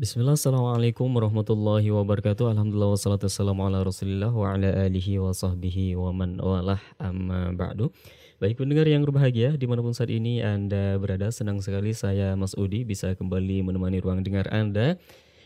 [0.00, 2.56] Bismillah, Assalamualaikum warahmatullahi wabarakatuh.
[2.56, 7.92] Alhamdulillah wassalatu wassalamu ala rasulillah wa ala alihi wa sahbihi wa man walah amma ba'du.
[8.40, 12.56] Baik pendengar yang berbahagia di mana pun saat ini Anda berada Senang sekali saya Mas
[12.56, 14.96] Udi bisa kembali menemani ruang dengar Anda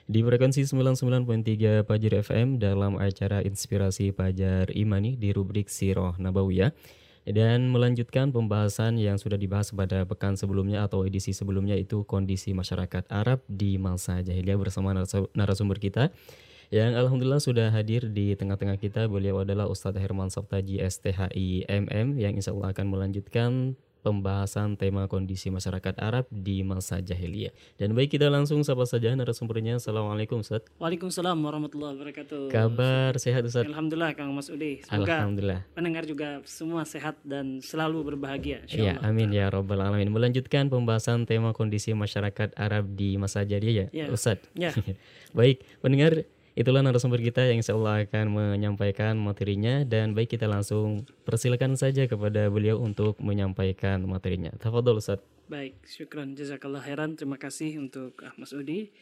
[0.06, 6.70] di frekuensi 99.3 Pajar FM dalam acara Inspirasi Pajar Imani di rubrik Siroh Nabawiyah
[7.24, 13.08] dan melanjutkan pembahasan yang sudah dibahas pada pekan sebelumnya atau edisi sebelumnya itu kondisi masyarakat
[13.08, 14.92] Arab di masa jahiliyah bersama
[15.32, 16.12] narasumber kita.
[16.72, 22.36] Yang alhamdulillah sudah hadir di tengah-tengah kita beliau adalah Ustadz Herman Sabtaji STHI MM yang
[22.36, 27.56] insya Allah akan melanjutkan pembahasan tema kondisi masyarakat Arab di masa jahiliyah.
[27.80, 29.80] Dan baik kita langsung sapa saja narasumbernya.
[29.80, 30.68] Assalamualaikum Ustaz.
[30.76, 32.52] Waalaikumsalam warahmatullahi wabarakatuh.
[32.52, 33.64] Kabar sehat Ustaz?
[33.64, 34.84] Alhamdulillah Kang Mas Udi.
[34.84, 35.60] Semoga Alhamdulillah.
[35.72, 38.68] pendengar juga semua sehat dan selalu berbahagia.
[38.68, 40.12] Ya, amin ya robbal alamin.
[40.12, 44.12] Melanjutkan pembahasan tema kondisi masyarakat Arab di masa jahiliyah ya, ya.
[44.12, 44.44] Ustaz.
[44.52, 44.76] Ya.
[45.38, 51.02] baik, pendengar Itulah narasumber kita yang insya Allah akan menyampaikan materinya dan baik kita langsung
[51.26, 54.54] persilakan saja kepada beliau untuk menyampaikan materinya.
[54.62, 55.18] Tafadol Ustaz.
[55.50, 57.18] Baik, syukran jazakallah heran.
[57.18, 58.94] Terima kasih untuk ah, Mas Udi.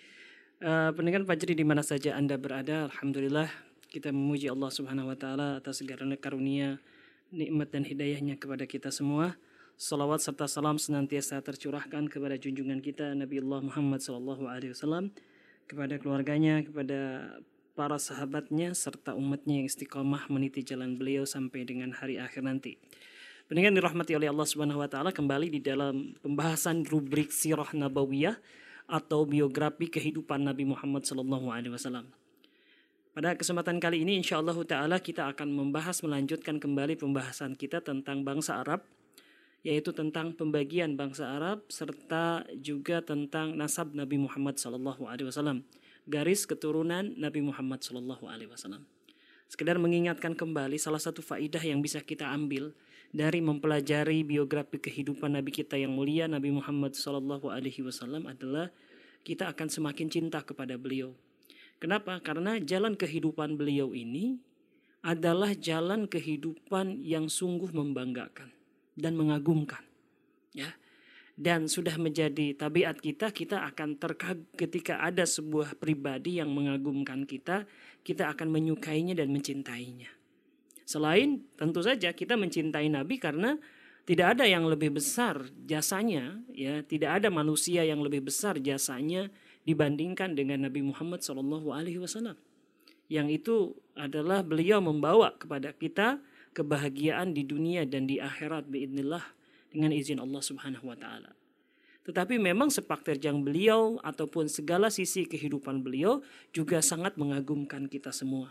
[0.64, 3.52] Uh, pendengar Fajri di mana saja Anda berada, alhamdulillah
[3.92, 6.80] kita memuji Allah Subhanahu wa taala atas segala karunia,
[7.28, 9.36] nikmat dan hidayahnya kepada kita semua.
[9.76, 15.12] Salawat serta salam senantiasa tercurahkan kepada junjungan kita Nabi Allah Muhammad sallallahu alaihi wasallam
[15.66, 17.32] kepada keluarganya, kepada
[17.72, 22.76] para sahabatnya serta umatnya yang istiqomah meniti jalan beliau sampai dengan hari akhir nanti.
[23.48, 28.36] Pendengar dirahmati oleh Allah Subhanahu wa taala kembali di dalam pembahasan rubrik sirah nabawiyah
[28.88, 32.08] atau biografi kehidupan Nabi Muhammad sallallahu alaihi wasallam.
[33.12, 38.24] Pada kesempatan kali ini insya Allah taala kita akan membahas melanjutkan kembali pembahasan kita tentang
[38.24, 38.88] bangsa Arab
[39.62, 45.62] yaitu tentang pembagian bangsa Arab serta juga tentang nasab Nabi Muhammad wasallam,
[46.10, 48.50] garis keturunan Nabi Muhammad sallallahu alaihi.
[49.46, 52.74] Sekedar mengingatkan kembali salah satu faidah yang bisa kita ambil
[53.14, 56.98] dari mempelajari biografi kehidupan Nabi kita yang mulia Nabi Muhammad
[57.86, 58.72] wasallam adalah
[59.22, 61.14] kita akan semakin cinta kepada beliau.
[61.78, 62.18] Kenapa?
[62.18, 64.42] Karena jalan kehidupan beliau ini
[65.02, 68.61] adalah jalan kehidupan yang sungguh membanggakan
[68.96, 69.82] dan mengagumkan.
[70.52, 70.72] Ya.
[71.32, 77.64] Dan sudah menjadi tabiat kita, kita akan terkagum ketika ada sebuah pribadi yang mengagumkan kita,
[78.04, 80.12] kita akan menyukainya dan mencintainya.
[80.84, 83.56] Selain tentu saja kita mencintai Nabi karena
[84.02, 89.32] tidak ada yang lebih besar jasanya, ya, tidak ada manusia yang lebih besar jasanya
[89.62, 92.36] dibandingkan dengan Nabi Muhammad SAW.
[93.06, 93.56] Yang itu
[93.94, 96.18] adalah beliau membawa kepada kita
[96.52, 99.24] kebahagiaan di dunia dan di akhirat biidnillah
[99.72, 101.32] dengan izin Allah Subhanahu wa taala.
[102.02, 106.20] Tetapi memang sepak terjang beliau ataupun segala sisi kehidupan beliau
[106.50, 108.50] juga sangat mengagumkan kita semua.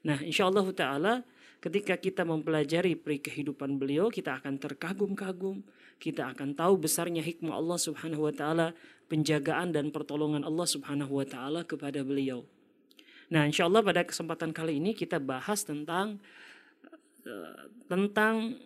[0.00, 1.14] Nah, insya Allah Ta'ala
[1.60, 5.60] ketika kita mempelajari peri kehidupan beliau, kita akan terkagum-kagum,
[6.00, 8.72] kita akan tahu besarnya hikmah Allah Subhanahu wa taala,
[9.12, 12.48] penjagaan dan pertolongan Allah Subhanahu wa taala kepada beliau.
[13.28, 16.18] Nah, insya Allah pada kesempatan kali ini kita bahas tentang
[17.86, 18.56] tentang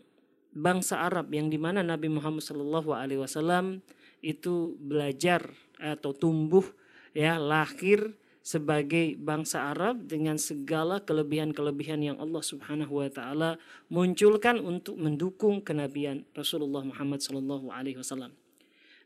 [0.54, 3.82] bangsa Arab yang di mana Nabi Muhammad Shallallahu Alaihi Wasallam
[4.24, 6.64] itu belajar atau tumbuh
[7.12, 13.56] ya lahir sebagai bangsa Arab dengan segala kelebihan-kelebihan yang Allah Subhanahu wa taala
[13.88, 18.36] munculkan untuk mendukung kenabian Rasulullah Muhammad sallallahu alaihi wasallam.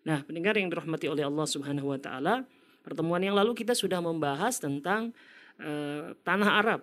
[0.03, 2.51] Nah, pendengar yang dirahmati oleh Allah Subhanahu wa taala,
[2.83, 5.15] pertemuan yang lalu kita sudah membahas tentang
[5.63, 6.81] uh, tanah Arab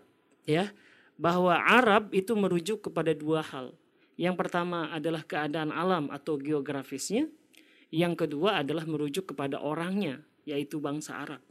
[0.47, 0.71] ya
[1.15, 3.71] bahwa Arab itu merujuk kepada dua hal.
[4.15, 7.27] Yang pertama adalah keadaan alam atau geografisnya.
[7.91, 11.41] Yang kedua adalah merujuk kepada orangnya, yaitu bangsa Arab.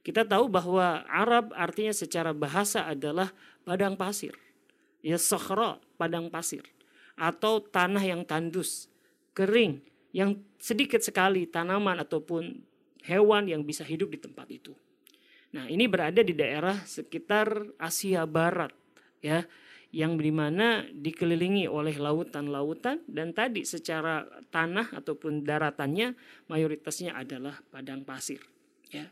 [0.00, 3.30] Kita tahu bahwa Arab artinya secara bahasa adalah
[3.62, 4.32] padang pasir.
[5.04, 6.64] Ya sokhra, padang pasir.
[7.14, 8.88] Atau tanah yang tandus,
[9.36, 12.64] kering, yang sedikit sekali tanaman ataupun
[13.04, 14.72] hewan yang bisa hidup di tempat itu.
[15.50, 18.79] Nah, ini berada di daerah sekitar Asia Barat
[19.20, 19.44] ya
[19.90, 24.22] yang di mana dikelilingi oleh lautan-lautan dan tadi secara
[24.54, 26.14] tanah ataupun daratannya
[26.46, 28.38] mayoritasnya adalah padang pasir
[28.94, 29.10] ya.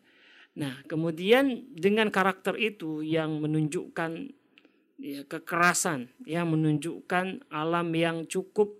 [0.58, 4.31] Nah kemudian dengan karakter itu yang menunjukkan
[5.02, 8.78] ya, kekerasan yang menunjukkan alam yang cukup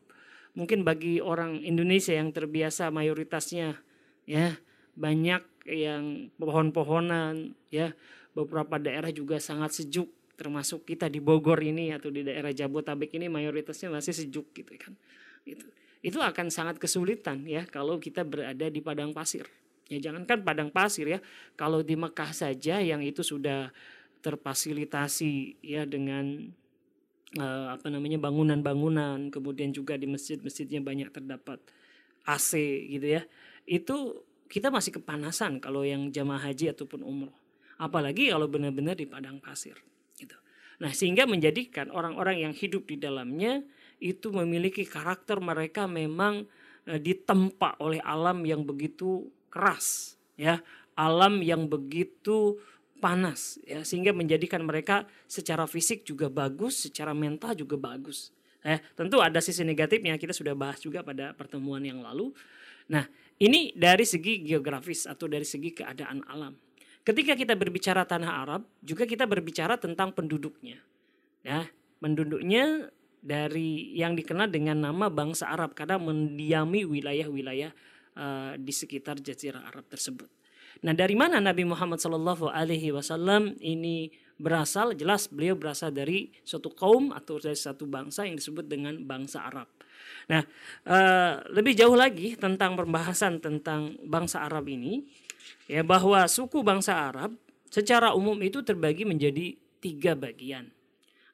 [0.55, 3.79] mungkin bagi orang Indonesia yang terbiasa mayoritasnya
[4.27, 4.59] ya
[4.99, 7.95] banyak yang pohon-pohonan ya
[8.35, 13.27] beberapa daerah juga sangat sejuk termasuk kita di Bogor ini atau di daerah Jabotabek ini
[13.27, 14.95] mayoritasnya masih sejuk gitu kan
[15.43, 15.67] itu
[15.99, 19.51] itu akan sangat kesulitan ya kalau kita berada di padang pasir
[19.89, 21.19] Ya jangankan padang pasir ya,
[21.57, 23.73] kalau di Mekah saja yang itu sudah
[24.21, 26.53] terfasilitasi ya dengan
[27.41, 31.57] uh, apa namanya bangunan-bangunan, kemudian juga di masjid-masjidnya banyak terdapat
[32.29, 32.53] AC
[32.93, 33.25] gitu ya.
[33.65, 37.37] Itu kita masih kepanasan kalau yang jamaah haji ataupun umroh.
[37.81, 39.81] Apalagi kalau benar-benar di padang pasir.
[40.79, 43.67] Nah, sehingga menjadikan orang-orang yang hidup di dalamnya
[43.99, 46.47] itu memiliki karakter mereka memang
[46.87, 50.63] uh, ditempa oleh alam yang begitu keras ya,
[50.95, 52.63] alam yang begitu
[52.99, 58.31] panas ya sehingga menjadikan mereka secara fisik juga bagus, secara mental juga bagus.
[58.63, 62.35] Eh, tentu ada sisi negatifnya kita sudah bahas juga pada pertemuan yang lalu.
[62.91, 63.07] Nah,
[63.39, 66.59] ini dari segi geografis atau dari segi keadaan alam.
[67.09, 70.77] Ketika kita berbicara tanah Arab, juga kita berbicara tentang penduduknya.
[71.41, 71.65] Ya,
[72.05, 72.93] penduduknya
[73.25, 77.73] dari yang dikenal dengan nama bangsa Arab karena mendiami wilayah-wilayah
[78.13, 80.29] uh, di sekitar Jazirah Arab tersebut.
[80.85, 84.93] Nah, dari mana Nabi Muhammad Shallallahu Alaihi Wasallam ini berasal?
[84.93, 89.73] Jelas beliau berasal dari suatu kaum atau dari satu bangsa yang disebut dengan bangsa Arab.
[90.29, 90.45] Nah,
[90.85, 95.09] uh, lebih jauh lagi tentang pembahasan tentang bangsa Arab ini,
[95.71, 97.37] ya bahwa suku bangsa Arab
[97.69, 100.73] secara umum itu terbagi menjadi tiga bagian.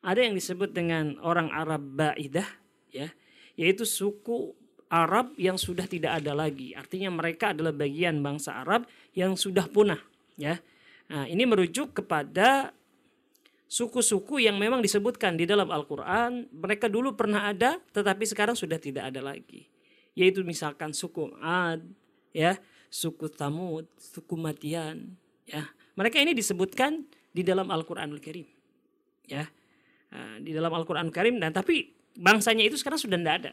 [0.04, 2.44] Ada yang disebut dengan orang Arab Ba'idah,
[2.92, 3.08] ya,
[3.56, 4.52] yaitu suku
[4.92, 6.76] Arab yang sudah tidak ada lagi.
[6.76, 8.84] Artinya mereka adalah bagian bangsa Arab
[9.16, 9.98] yang sudah punah.
[10.36, 10.60] Ya,
[11.08, 12.76] nah, ini merujuk kepada
[13.64, 16.52] suku-suku yang memang disebutkan di dalam Al-Quran.
[16.52, 19.66] Mereka dulu pernah ada, tetapi sekarang sudah tidak ada lagi.
[20.12, 21.80] Yaitu misalkan suku Ad,
[22.36, 22.60] ya,
[22.94, 25.18] suku Tamud, suku Matian.
[25.50, 25.66] Ya,
[25.98, 27.02] mereka ini disebutkan
[27.34, 28.46] di dalam Al-Quranul Karim.
[29.26, 29.50] Ya,
[30.14, 31.42] nah, di dalam Al-Quran Karim.
[31.42, 33.52] Dan tapi bangsanya itu sekarang sudah tidak ada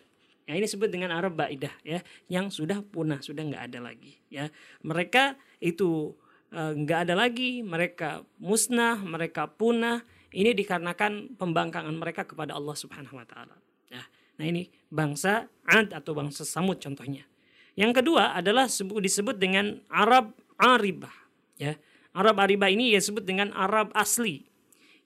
[0.49, 4.49] Ya, ini disebut dengan Arab Baidah ya, yang sudah punah, sudah nggak ada lagi ya.
[4.81, 6.17] Mereka itu
[6.49, 10.01] eh, nggak ada lagi, mereka musnah, mereka punah.
[10.31, 13.55] Ini dikarenakan pembangkangan mereka kepada Allah Subhanahu wa taala.
[13.91, 14.03] Ya.
[14.39, 17.27] Nah, ini bangsa Ad atau bangsa Samud contohnya.
[17.75, 21.13] Yang kedua adalah disebut dengan Arab Aribah
[21.55, 21.79] ya.
[22.11, 24.43] Arab Aribah ini disebut dengan Arab asli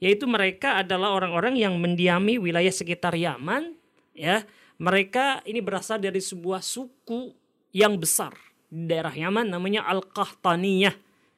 [0.04, 3.78] yaitu mereka adalah orang-orang yang mendiami wilayah sekitar Yaman
[4.12, 4.44] ya
[4.76, 7.32] mereka ini berasal dari sebuah suku
[7.72, 8.36] yang besar
[8.68, 10.96] di daerah Yaman namanya Al-Qahtaniyah.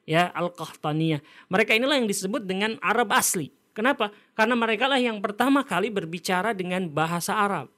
[0.08, 1.20] Ya, Al-Qahtaniyah.
[1.52, 3.52] Mereka inilah yang disebut dengan Arab asli.
[3.76, 4.10] Kenapa?
[4.34, 7.70] Karena mereka lah yang pertama kali berbicara dengan bahasa Arab.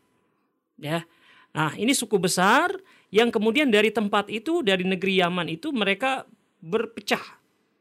[0.81, 1.05] Ya.
[1.53, 2.73] Nah, ini suku besar
[3.11, 6.27] yang kemudian dari tempat itu dari negeri Yaman itu mereka
[6.63, 7.23] berpecah.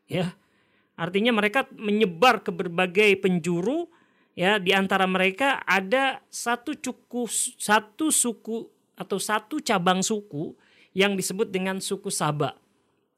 [0.09, 0.33] Ya.
[0.99, 3.87] Artinya mereka menyebar ke berbagai penjuru
[4.39, 7.27] ya di antara mereka ada satu cuku
[7.59, 10.55] satu suku atau satu cabang suku
[10.95, 12.55] yang disebut dengan suku Saba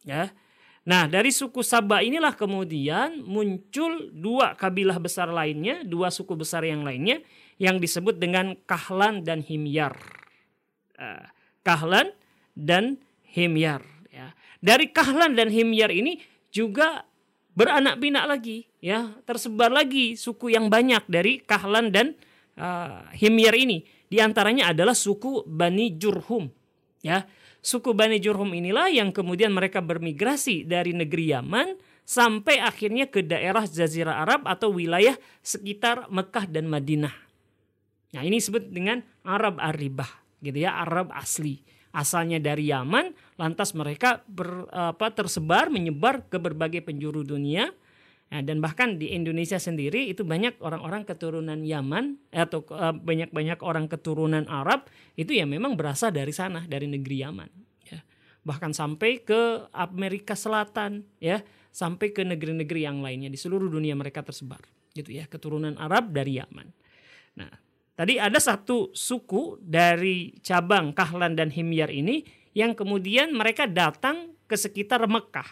[0.01, 0.33] ya
[0.81, 6.81] nah dari suku Saba inilah kemudian muncul dua kabilah besar lainnya dua suku besar yang
[6.81, 7.21] lainnya
[7.61, 9.93] yang disebut dengan Kahlan dan Himyar
[10.97, 11.29] uh,
[11.61, 12.11] Kahlan
[12.57, 12.97] dan
[13.31, 13.81] Himyar
[14.11, 14.33] ya.
[14.59, 16.21] Dari Kahlan dan Himyar ini
[16.51, 17.07] juga
[17.55, 19.15] beranak pinak lagi ya.
[19.23, 22.13] Tersebar lagi suku yang banyak dari Kahlan dan
[22.59, 23.85] uh, Himyar ini.
[24.11, 26.51] Di antaranya adalah suku Bani Jurhum
[27.01, 27.23] ya.
[27.61, 33.69] Suku Bani Jurhum inilah yang kemudian mereka bermigrasi dari negeri Yaman sampai akhirnya ke daerah
[33.69, 35.13] Jazirah Arab atau wilayah
[35.45, 37.13] sekitar Mekah dan Madinah.
[38.11, 44.23] Nah ini disebut dengan Arab Aribah gitu ya Arab asli asalnya dari Yaman, lantas mereka
[44.27, 47.71] ber, apa, tersebar menyebar ke berbagai penjuru dunia.
[48.31, 53.91] Nah, dan bahkan di Indonesia sendiri itu banyak orang-orang keturunan Yaman atau uh, banyak-banyak orang
[53.91, 54.87] keturunan Arab
[55.19, 57.49] itu ya memang berasal dari sana dari negeri Yaman.
[57.91, 57.99] Ya.
[58.47, 61.43] Bahkan sampai ke Amerika Selatan, ya,
[61.75, 64.63] sampai ke negeri-negeri yang lainnya di seluruh dunia mereka tersebar,
[64.95, 66.71] gitu ya keturunan Arab dari Yaman.
[67.35, 67.51] Nah,
[68.01, 72.25] Tadi ada satu suku dari cabang Kahlan dan Himyar ini
[72.57, 75.45] yang kemudian mereka datang ke sekitar Mekah.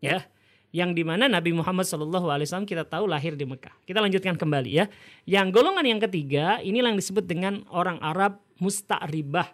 [0.00, 0.24] Ya,
[0.72, 3.76] yang di mana Nabi Muhammad SAW kita tahu lahir di Mekah.
[3.84, 4.88] Kita lanjutkan kembali ya.
[5.28, 9.52] Yang golongan yang ketiga inilah yang disebut dengan orang Arab musta'ribah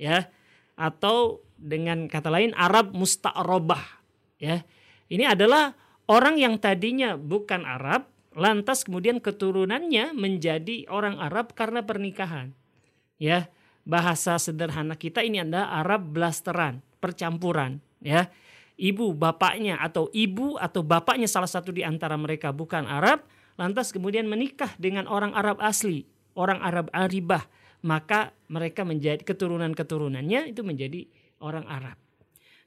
[0.00, 0.32] ya
[0.80, 3.84] atau dengan kata lain Arab musta'robah
[4.40, 4.64] ya.
[5.12, 5.76] Ini adalah
[6.08, 12.52] orang yang tadinya bukan Arab lantas kemudian keturunannya menjadi orang Arab karena pernikahan.
[13.16, 13.48] Ya,
[13.88, 18.28] bahasa sederhana kita ini adalah Arab blasteran, percampuran, ya.
[18.76, 23.24] Ibu bapaknya atau ibu atau bapaknya salah satu di antara mereka bukan Arab,
[23.56, 26.04] lantas kemudian menikah dengan orang Arab asli,
[26.36, 27.48] orang Arab aribah,
[27.80, 31.08] maka mereka menjadi keturunan-keturunannya itu menjadi
[31.40, 31.96] orang Arab.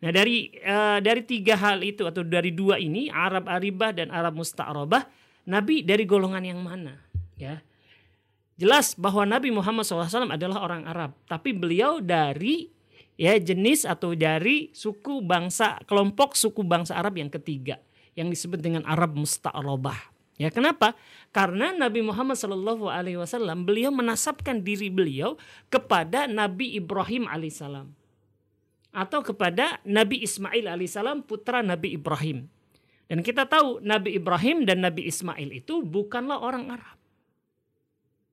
[0.01, 4.39] Nah dari uh, dari tiga hal itu atau dari dua ini Arab Aribah dan Arab
[4.39, 7.01] Musta'rabah Nabi dari golongan yang mana?
[7.33, 7.65] Ya
[8.59, 12.67] jelas bahwa Nabi Muhammad SAW adalah orang Arab, tapi beliau dari
[13.15, 17.79] ya jenis atau dari suku bangsa kelompok suku bangsa Arab yang ketiga
[18.19, 20.11] yang disebut dengan Arab Musta'rabah.
[20.39, 20.95] Ya kenapa?
[21.31, 25.39] Karena Nabi Muhammad Shallallahu Alaihi Wasallam beliau menasabkan diri beliau
[25.71, 27.91] kepada Nabi Ibrahim alaihissalam
[28.95, 32.47] atau kepada Nabi Ismail alaihissalam putra Nabi Ibrahim.
[33.09, 36.97] Dan kita tahu Nabi Ibrahim dan Nabi Ismail itu bukanlah orang Arab.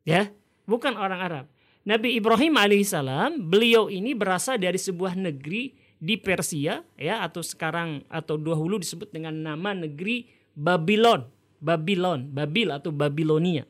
[0.05, 0.31] Ya,
[0.69, 1.45] bukan orang Arab.
[1.89, 8.37] Nabi Ibrahim alaihissalam beliau ini berasal dari sebuah negeri di Persia ya atau sekarang atau
[8.37, 11.25] dahulu disebut dengan nama negeri Babylon
[11.61, 13.65] Babylon, Babil atau Babilonia.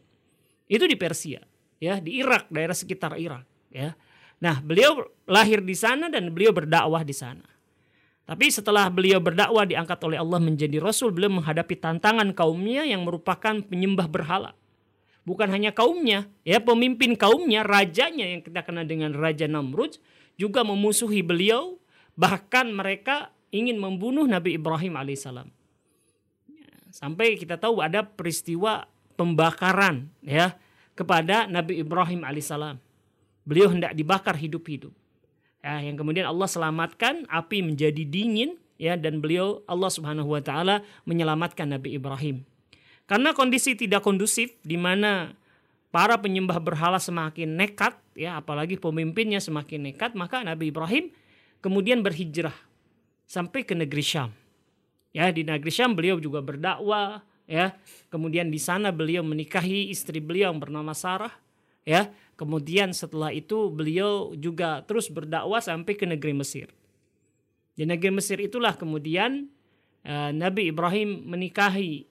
[0.66, 1.42] Itu di Persia,
[1.78, 3.94] ya, di Irak, daerah sekitar Irak, ya.
[4.42, 7.46] Nah, beliau lahir di sana dan beliau berdakwah di sana.
[8.26, 13.62] Tapi setelah beliau berdakwah diangkat oleh Allah menjadi rasul, beliau menghadapi tantangan kaumnya yang merupakan
[13.62, 14.58] penyembah berhala.
[15.22, 20.02] Bukan hanya kaumnya, ya pemimpin kaumnya, rajanya yang kita kenal dengan Raja Namrud
[20.34, 21.78] juga memusuhi beliau,
[22.18, 25.46] bahkan mereka ingin membunuh Nabi Ibrahim alaihissalam.
[26.90, 30.58] Sampai kita tahu ada peristiwa pembakaran ya
[30.98, 32.82] kepada Nabi Ibrahim alaihissalam.
[33.46, 34.90] Beliau hendak dibakar hidup-hidup.
[35.66, 40.86] Ya, yang kemudian Allah selamatkan api menjadi dingin ya dan beliau Allah Subhanahu wa taala
[41.10, 42.46] menyelamatkan Nabi Ibrahim.
[43.10, 45.34] Karena kondisi tidak kondusif di mana
[45.90, 51.10] para penyembah berhala semakin nekat ya apalagi pemimpinnya semakin nekat maka Nabi Ibrahim
[51.58, 52.54] kemudian berhijrah
[53.26, 54.30] sampai ke negeri Syam.
[55.10, 57.74] Ya, di negeri Syam beliau juga berdakwah, ya.
[58.06, 61.34] Kemudian di sana beliau menikahi istri beliau yang bernama Sarah,
[61.86, 62.10] ya.
[62.36, 66.68] Kemudian setelah itu beliau juga terus berdakwah sampai ke negeri Mesir.
[67.72, 69.48] Di negeri Mesir itulah kemudian
[70.04, 72.04] uh, Nabi Ibrahim menikahi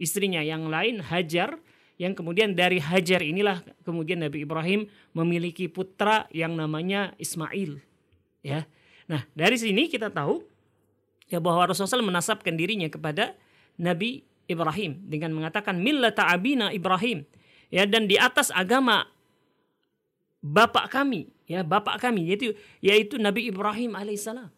[0.00, 1.60] istrinya yang lain Hajar
[1.98, 7.82] yang kemudian dari Hajar inilah kemudian Nabi Ibrahim memiliki putra yang namanya Ismail
[8.40, 8.64] ya.
[9.10, 10.44] Nah, dari sini kita tahu
[11.28, 13.36] ya bahwa Rasulullah SAW menasabkan dirinya kepada
[13.76, 17.26] Nabi Ibrahim dengan mengatakan millata abina Ibrahim
[17.68, 19.08] ya dan di atas agama
[20.44, 24.52] bapak kami ya bapak kami yaitu yaitu Nabi Ibrahim alaihissalam.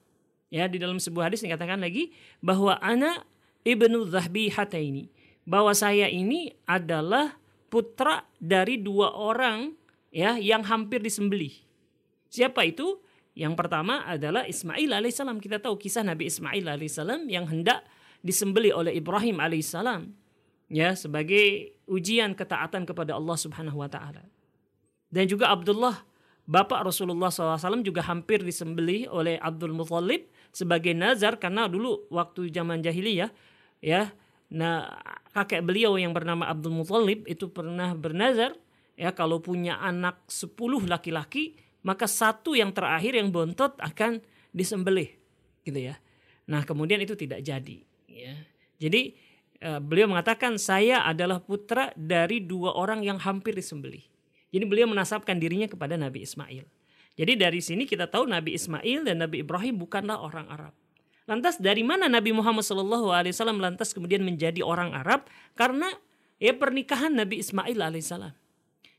[0.51, 2.11] Ya di dalam sebuah hadis dikatakan lagi
[2.43, 3.23] bahwa anak
[3.63, 5.07] ibnu Zahbi Hataini
[5.47, 7.39] bahwa saya ini adalah
[7.71, 9.79] putra dari dua orang
[10.11, 11.55] ya yang hampir disembelih.
[12.31, 12.99] Siapa itu?
[13.39, 15.39] Yang pertama adalah Ismail alaihissalam.
[15.39, 17.87] Kita tahu kisah Nabi Ismail alaihissalam yang hendak
[18.21, 20.11] disembeli oleh Ibrahim alaihissalam
[20.71, 24.25] ya sebagai ujian ketaatan kepada Allah Subhanahu wa taala.
[25.11, 26.07] Dan juga Abdullah
[26.47, 32.83] bapak Rasulullah SAW juga hampir disembeli oleh Abdul Muthalib sebagai nazar karena dulu waktu zaman
[32.83, 33.31] jahiliyah
[33.83, 34.11] ya
[34.51, 34.99] nah
[35.31, 38.59] kakek beliau yang bernama Abdul Muthalib itu pernah bernazar
[38.99, 40.59] ya kalau punya anak 10
[40.91, 41.55] laki-laki
[41.87, 44.21] maka satu yang terakhir yang bontot akan
[44.53, 45.09] disembelih
[45.65, 45.97] gitu ya.
[46.51, 47.79] Nah, kemudian itu tidak jadi
[48.11, 48.35] ya.
[48.81, 49.15] Jadi
[49.61, 54.03] beliau mengatakan saya adalah putra dari dua orang yang hampir disembelih.
[54.51, 56.65] Jadi beliau menasabkan dirinya kepada Nabi Ismail.
[57.15, 60.73] Jadi dari sini kita tahu Nabi Ismail dan Nabi Ibrahim bukanlah orang Arab.
[61.29, 63.23] Lantas dari mana Nabi Muhammad SAW
[63.61, 65.29] lantas kemudian menjadi orang Arab?
[65.55, 65.87] Karena
[66.41, 68.35] ya pernikahan Nabi Ismail alaihissalam.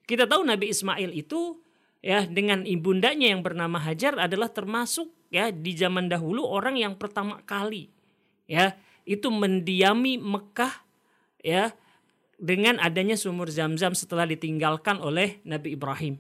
[0.05, 1.59] Kita tahu Nabi Ismail itu
[1.99, 7.39] ya dengan ibundanya yang bernama Hajar adalah termasuk ya di zaman dahulu orang yang pertama
[7.47, 7.89] kali
[8.49, 8.75] ya
[9.11, 10.71] itu mendiami Mekah
[11.43, 11.75] ya
[12.39, 16.17] dengan adanya sumur Zam-Zam setelah ditinggalkan oleh Nabi Ibrahim.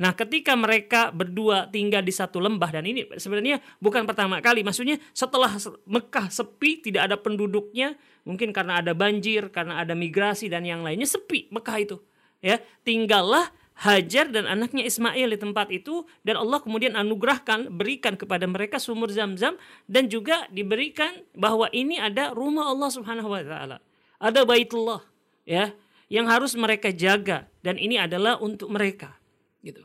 [0.00, 4.96] Nah, ketika mereka berdua tinggal di satu lembah dan ini sebenarnya bukan pertama kali, maksudnya
[5.12, 5.52] setelah
[5.84, 11.04] Mekah sepi, tidak ada penduduknya, mungkin karena ada banjir, karena ada migrasi dan yang lainnya
[11.04, 11.96] sepi Mekah itu.
[12.40, 18.44] Ya, tinggallah Hajar dan anaknya Ismail di tempat itu dan Allah kemudian anugerahkan berikan kepada
[18.44, 19.56] mereka sumur Zam-Zam
[19.88, 23.80] dan juga diberikan bahwa ini ada rumah Allah Subhanahu wa taala.
[24.20, 25.00] Ada Baitullah
[25.48, 25.72] ya
[26.12, 29.16] yang harus mereka jaga dan ini adalah untuk mereka
[29.64, 29.80] gitu.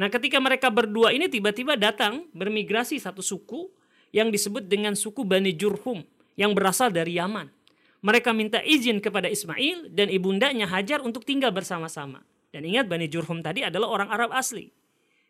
[0.00, 3.68] Nah, ketika mereka berdua ini tiba-tiba datang bermigrasi satu suku
[4.16, 6.00] yang disebut dengan suku Bani Jurhum
[6.40, 7.52] yang berasal dari Yaman.
[8.00, 12.24] Mereka minta izin kepada Ismail dan ibundanya Hajar untuk tinggal bersama-sama.
[12.56, 14.72] Dan ingat Bani Jurhum tadi adalah orang Arab asli.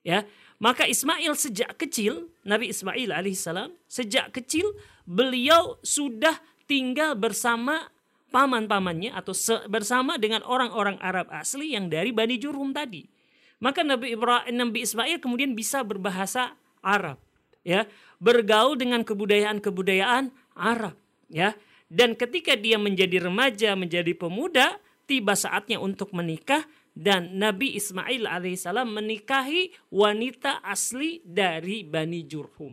[0.06, 0.22] Ya,
[0.62, 6.38] maka Ismail sejak kecil, Nabi Ismail alaihissalam sejak kecil beliau sudah
[6.70, 7.90] tinggal bersama
[8.30, 9.34] paman-pamannya atau
[9.66, 13.10] bersama dengan orang-orang Arab asli yang dari Bani Jurhum tadi.
[13.58, 17.18] Maka Nabi Ibrahim, Nabi Ismail kemudian bisa berbahasa Arab.
[17.66, 17.90] Ya,
[18.22, 20.94] bergaul dengan kebudayaan-kebudayaan Arab,
[21.26, 21.58] ya.
[21.90, 24.78] Dan ketika dia menjadi remaja, menjadi pemuda,
[25.10, 26.62] tiba saatnya untuk menikah
[26.96, 32.72] dan Nabi Ismail alaihissalam menikahi wanita asli dari Bani Jurhum.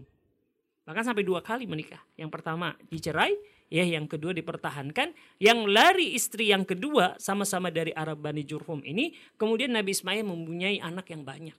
[0.87, 1.99] Bahkan sampai dua kali menikah.
[2.15, 3.35] Yang pertama dicerai,
[3.67, 5.11] ya yang kedua dipertahankan.
[5.43, 10.79] Yang lari istri yang kedua sama-sama dari Arab Bani Jurhum ini, kemudian Nabi Ismail mempunyai
[10.79, 11.55] anak yang banyak.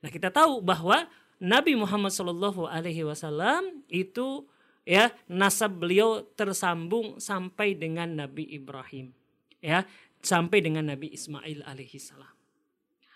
[0.00, 1.04] Nah kita tahu bahwa
[1.36, 4.48] Nabi Muhammad Shallallahu Alaihi Wasallam itu
[4.88, 9.12] ya nasab beliau tersambung sampai dengan Nabi Ibrahim
[9.58, 9.82] ya
[10.22, 12.30] sampai dengan Nabi Ismail alaihi salam.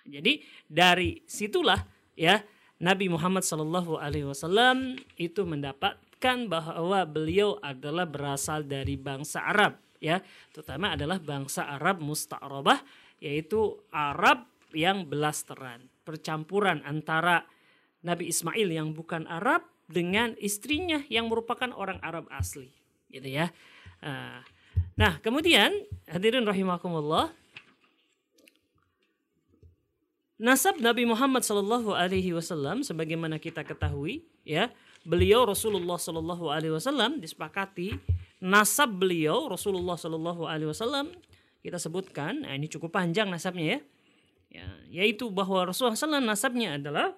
[0.02, 1.78] Jadi dari situlah
[2.18, 2.42] ya
[2.82, 10.18] Nabi Muhammad Shallallahu alaihi wasallam itu mendapatkan bahwa beliau adalah berasal dari bangsa Arab ya,
[10.50, 12.82] terutama adalah bangsa Arab musta'rabah
[13.22, 17.46] yaitu Arab yang belasteran, percampuran antara
[18.02, 22.74] Nabi Ismail yang bukan Arab dengan istrinya yang merupakan orang Arab asli
[23.14, 23.46] gitu ya.
[24.02, 24.42] Uh,
[24.94, 25.72] Nah, kemudian
[26.08, 27.32] hadirin rahimakumullah
[30.42, 34.74] Nasab Nabi Muhammad Shallallahu Alaihi Wasallam, sebagaimana kita ketahui, ya,
[35.06, 37.94] beliau Rasulullah Shallallahu Alaihi Wasallam disepakati
[38.42, 41.14] nasab beliau Rasulullah Shallallahu Alaihi Wasallam
[41.62, 43.78] kita sebutkan, nah ini cukup panjang nasabnya ya,
[44.50, 47.14] ya yaitu bahwa Rasulullah SAW nasabnya adalah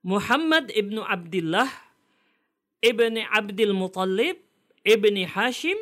[0.00, 1.68] Muhammad ibnu Abdullah
[2.80, 4.40] ibni Abdul Muttalib
[4.84, 5.76] ibni Hashim,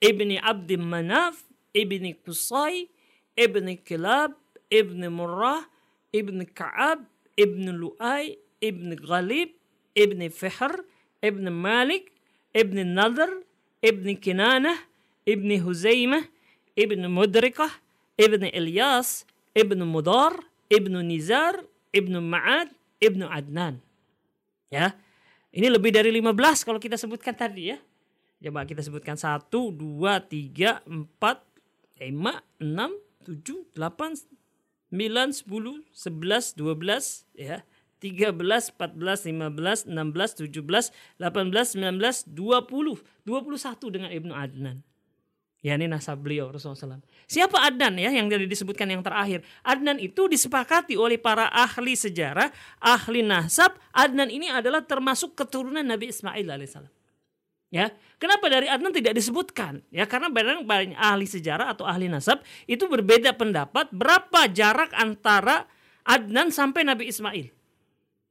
[0.00, 1.44] ibni Abdi Manaf,
[1.76, 2.88] ibni Qusay,
[3.36, 4.32] ibni Kilab,
[4.72, 5.68] ibni Murrah,
[6.12, 7.04] ibni Ka'ab,
[7.36, 9.52] ibni Lu'ay, ibni Ghalib,
[9.92, 10.84] ibni Fihr,
[11.20, 12.10] ibni Malik,
[12.56, 13.44] ibni Nadr,
[13.84, 14.80] ibni Kinanah,
[15.28, 16.24] ibni Huzaimah,
[16.72, 17.70] ibni Mudrikah,
[18.16, 20.40] ibni Ilyas, ibni Mudar,
[20.72, 21.60] ibni Nizar,
[21.92, 22.72] ibni Ma'ad,
[23.04, 23.84] ibni Adnan.
[24.72, 24.96] Ya,
[25.54, 27.78] ini lebih dari 15 kalau kita sebutkan tadi ya.
[28.36, 32.92] Coba kita sebutkan 1, 2, 3, 4, 5, 6,
[33.26, 34.28] 7, 8,
[34.92, 37.64] 9, 10, 11, 12 ya.
[37.96, 43.00] 13, 14, 15, 16, 17, 18, 19, 20.
[43.24, 44.84] 21 dengan Ibnu Adnan.
[45.64, 47.02] Ya ini nasab beliau Rasulullah SAW.
[47.26, 49.42] Siapa Adnan ya yang tadi disebutkan yang terakhir?
[49.66, 53.74] Adnan itu disepakati oleh para ahli sejarah, ahli nasab.
[53.90, 56.95] Adnan ini adalah termasuk keturunan Nabi Ismail alaihissalam.
[57.66, 57.90] Ya,
[58.22, 59.82] kenapa dari Adnan tidak disebutkan?
[59.90, 65.66] Ya, karena barang banyak ahli sejarah atau ahli nasab itu berbeda pendapat berapa jarak antara
[66.06, 67.50] Adnan sampai Nabi Ismail.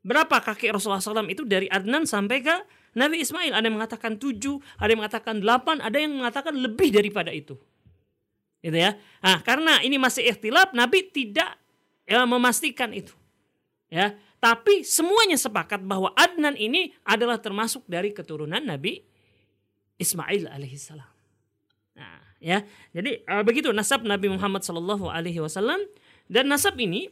[0.05, 2.55] Berapa kakek Rasulullah SAW itu dari Adnan sampai ke
[2.95, 3.51] Nabi Ismail?
[3.51, 7.59] Ada yang mengatakan tujuh, ada yang mengatakan delapan, ada yang mengatakan lebih daripada itu.
[8.63, 8.95] Gitu ya.
[9.19, 11.59] Nah, karena ini masih ikhtilaf, Nabi tidak
[12.07, 13.11] ya, memastikan itu.
[13.91, 19.01] Ya, tapi semuanya sepakat bahwa Adnan ini adalah termasuk dari keturunan Nabi
[19.95, 21.09] Ismail alaihissalam.
[21.95, 22.63] Nah, ya.
[22.91, 25.79] Jadi uh, begitu nasab Nabi Muhammad sallallahu alaihi wasallam
[26.27, 27.07] dan nasab ini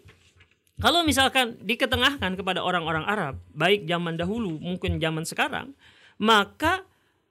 [0.82, 5.78] kalau misalkan diketengahkan kepada orang-orang Arab, baik zaman dahulu mungkin zaman sekarang,
[6.18, 6.82] maka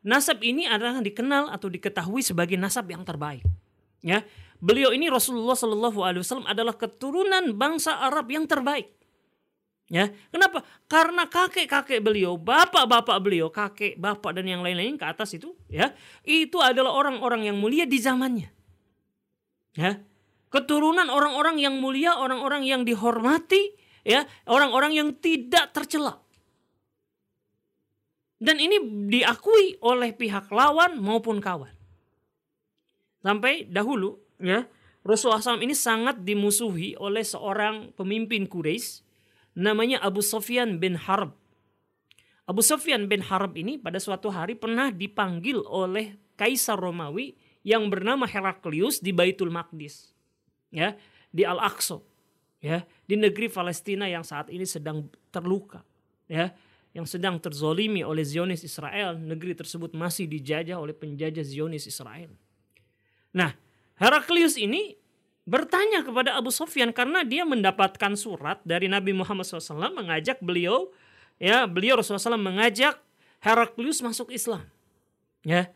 [0.07, 3.43] nasab ini adalah dikenal atau diketahui sebagai nasab yang terbaik.
[4.03, 4.23] Ya,
[4.63, 8.91] beliau ini Rasulullah Shallallahu Alaihi Wasallam adalah keturunan bangsa Arab yang terbaik.
[9.93, 10.65] Ya, kenapa?
[10.89, 15.93] Karena kakek-kakek beliau, bapak-bapak beliau, kakek, bapak dan yang lain-lain ke atas itu, ya,
[16.25, 18.49] itu adalah orang-orang yang mulia di zamannya.
[19.77, 20.01] Ya.
[20.49, 26.25] Keturunan orang-orang yang mulia, orang-orang yang dihormati, ya, orang-orang yang tidak tercela.
[28.41, 28.81] Dan ini
[29.13, 31.77] diakui oleh pihak lawan maupun kawan.
[33.21, 34.65] Sampai dahulu, ya,
[35.05, 39.02] Rasulullah SAW ini sangat dimusuhi oleh seorang pemimpin Quraisy
[39.57, 41.37] namanya Abu Sofyan bin Harb.
[42.49, 48.27] Abu Sofyan bin Harb ini pada suatu hari pernah dipanggil oleh Kaisar Romawi yang bernama
[48.27, 50.11] Heraklius di Baitul Maqdis.
[50.73, 50.99] Ya,
[51.31, 52.03] di Al-Aqsa.
[52.63, 55.83] Ya, di negeri Palestina yang saat ini sedang terluka.
[56.31, 56.55] Ya,
[56.93, 59.19] yang sedang terzolimi oleh Zionis Israel.
[59.19, 62.31] Negeri tersebut masih dijajah oleh penjajah Zionis Israel.
[63.33, 63.57] Nah,
[63.97, 64.97] Heraklius ini
[65.43, 70.95] bertanya kepada Abu Sofyan karena dia mendapatkan surat dari Nabi Muhammad SAW mengajak beliau
[71.43, 72.95] ya beliau Rasulullah SAW mengajak
[73.43, 74.63] Heraklius masuk Islam
[75.43, 75.71] ya.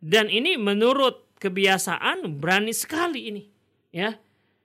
[0.00, 3.42] Dan ini menurut kebiasaan berani sekali ini
[3.90, 4.14] ya.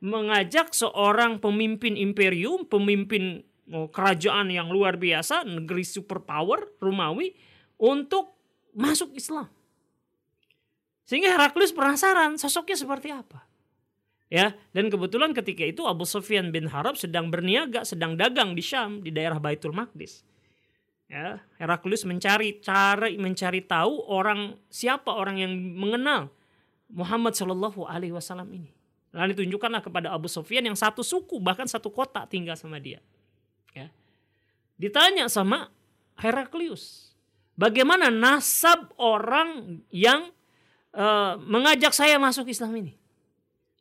[0.05, 3.41] Mengajak seorang pemimpin imperium pemimpin
[3.73, 7.34] oh, kerajaan yang luar biasa negeri superpower Romawi
[7.81, 8.38] untuk
[8.77, 9.49] masuk Islam.
[11.10, 13.54] Sehingga Heraklius penasaran sosoknya seperti apa
[14.25, 19.05] Ya, dan kebetulan ketika itu Abu Sufyan bin Harab sedang berniaga, sedang dagang di Syam
[19.05, 20.25] di daerah Baitul Maqdis.
[21.05, 26.33] Ya, Heraklius mencari cara mencari tahu orang siapa orang yang mengenal
[26.89, 28.73] Muhammad Shallallahu Alaihi Wasallam ini.
[29.13, 32.99] Lalu ditunjukkanlah kepada Abu Sufyan yang satu suku bahkan satu kota tinggal sama dia.
[33.77, 33.93] Ya.
[34.81, 35.69] Ditanya sama
[36.17, 37.13] Heraklius,
[37.53, 40.33] bagaimana nasab orang yang
[40.91, 42.93] uh, mengajak saya masuk Islam ini,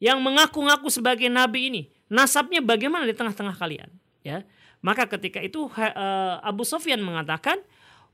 [0.03, 3.91] yang mengaku-ngaku sebagai nabi ini, nasabnya bagaimana di tengah-tengah kalian?
[4.25, 4.43] Ya,
[4.85, 7.57] maka ketika itu uh, Abu Sofyan mengatakan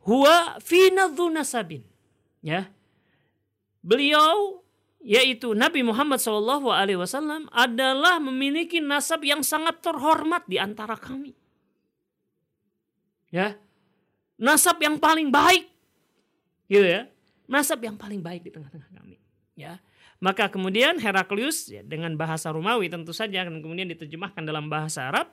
[0.07, 1.83] huwa fina nasabin.
[2.41, 2.71] Ya.
[3.83, 4.63] Beliau
[5.01, 11.35] yaitu Nabi Muhammad alaihi wasallam adalah memiliki nasab yang sangat terhormat di antara kami.
[13.35, 13.59] Ya.
[14.39, 15.67] Nasab yang paling baik.
[16.71, 17.11] Gitu ya.
[17.51, 19.19] Nasab yang paling baik di tengah-tengah kami.
[19.59, 19.83] Ya.
[20.21, 25.33] Maka kemudian Heraklius ya, dengan bahasa Romawi tentu saja dan kemudian diterjemahkan dalam bahasa Arab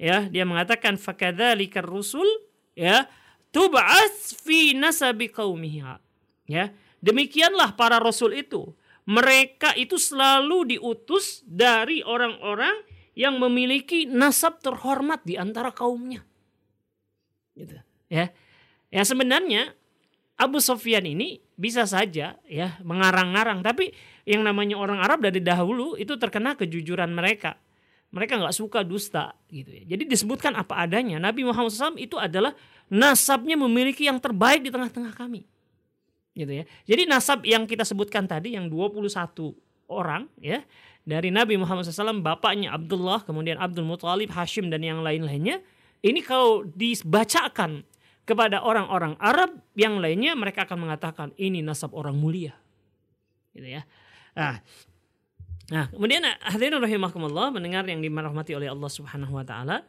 [0.00, 2.24] ya dia mengatakan fakadzalika rusul
[2.72, 3.04] ya
[3.52, 6.00] tub'ats fi nasabi qaumiha.
[6.48, 6.72] Ya
[7.04, 8.72] demikianlah para rasul itu.
[9.04, 12.72] Mereka itu selalu diutus dari orang-orang
[13.12, 16.24] yang memiliki nasab terhormat di antara kaumnya.
[17.52, 17.76] Gitu
[18.08, 18.32] ya.
[18.88, 19.76] Ya sebenarnya
[20.40, 23.94] Abu Sofyan ini bisa saja ya mengarang-arang tapi
[24.26, 27.58] yang namanya orang Arab dari dahulu itu terkena kejujuran mereka
[28.12, 29.96] mereka nggak suka dusta gitu ya.
[29.96, 31.16] Jadi disebutkan apa adanya.
[31.16, 32.52] Nabi Muhammad SAW itu adalah
[32.92, 35.48] nasabnya memiliki yang terbaik di tengah-tengah kami.
[36.36, 36.64] Gitu ya.
[36.84, 39.08] Jadi nasab yang kita sebutkan tadi yang 21
[39.88, 40.60] orang ya
[41.02, 45.60] dari Nabi Muhammad SAW bapaknya Abdullah kemudian Abdul Muthalib Hashim dan yang lain-lainnya
[46.04, 47.82] ini kalau dibacakan
[48.22, 52.54] kepada orang-orang Arab yang lainnya mereka akan mengatakan ini nasab orang mulia
[53.52, 53.82] gitu ya
[54.32, 54.62] nah
[55.72, 59.80] Nah, kemudian hadirin rahimakumullah mendengar yang dirahmati oleh Allah Subhanahu wa taala.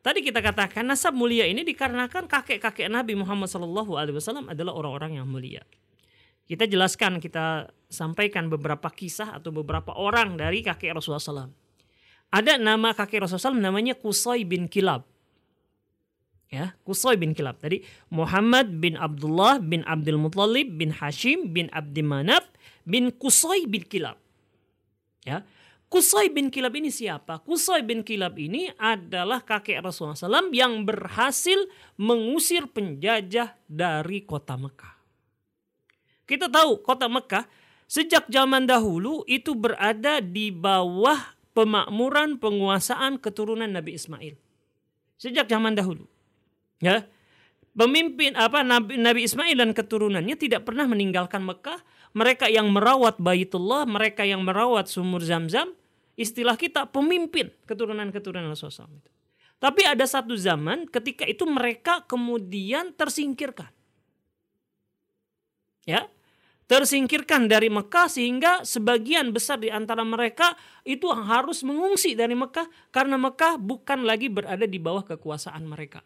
[0.00, 5.60] Tadi kita katakan nasab mulia ini dikarenakan kakek-kakek Nabi Muhammad wasallam adalah orang-orang yang mulia.
[6.46, 11.50] Kita jelaskan, kita sampaikan beberapa kisah atau beberapa orang dari kakek Rasulullah SAW.
[12.30, 15.02] Ada nama kakek Rasulullah SAW namanya Kusai bin Kilab.
[16.56, 17.60] Ya, Kusai bin Kilab.
[17.60, 22.48] Tadi Muhammad bin Abdullah bin Abdul Muttalib bin Hashim bin Abdi Manaf
[22.88, 24.16] bin Kusai bin Kilab.
[25.28, 25.44] Ya.
[25.92, 27.44] Kusai bin Kilab ini siapa?
[27.44, 31.68] Kusai bin Kilab ini adalah kakek Rasulullah SAW yang berhasil
[32.00, 34.96] mengusir penjajah dari kota Mekah.
[36.24, 37.44] Kita tahu kota Mekah
[37.84, 44.34] sejak zaman dahulu itu berada di bawah pemakmuran penguasaan keturunan Nabi Ismail.
[45.20, 46.15] Sejak zaman dahulu.
[46.82, 47.08] Ya.
[47.76, 51.84] Pemimpin apa Nabi, Nabi Ismail dan keturunannya tidak pernah meninggalkan Mekah
[52.16, 55.76] mereka yang merawat Baitullah, mereka yang merawat sumur Zam-Zam,
[56.16, 59.04] istilah kita pemimpin keturunan-keturunan Rasulullah SAW.
[59.60, 63.68] Tapi ada satu zaman ketika itu mereka kemudian tersingkirkan.
[65.84, 66.08] Ya,
[66.66, 73.20] tersingkirkan dari Mekah sehingga sebagian besar di antara mereka itu harus mengungsi dari Mekah karena
[73.20, 76.00] Mekah bukan lagi berada di bawah kekuasaan mereka.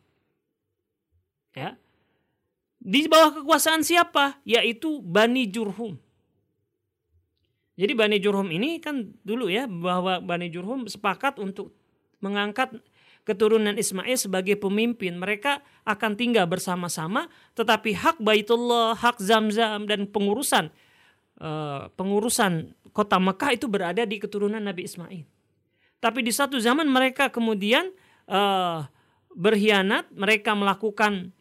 [1.54, 1.74] Ya.
[2.80, 4.40] Di bawah kekuasaan siapa?
[4.46, 6.00] Yaitu Bani Jurhum.
[7.76, 11.72] Jadi Bani Jurhum ini kan dulu ya bahwa Bani Jurhum sepakat untuk
[12.20, 12.76] mengangkat
[13.24, 15.16] keturunan Ismail sebagai pemimpin.
[15.16, 20.72] Mereka akan tinggal bersama-sama tetapi hak Baitullah, hak Zamzam dan pengurusan
[21.40, 25.24] uh, pengurusan kota Mekah itu berada di keturunan Nabi Ismail.
[26.00, 27.92] Tapi di satu zaman mereka kemudian
[28.24, 28.88] uh,
[29.36, 31.39] berkhianat, mereka melakukan Eh,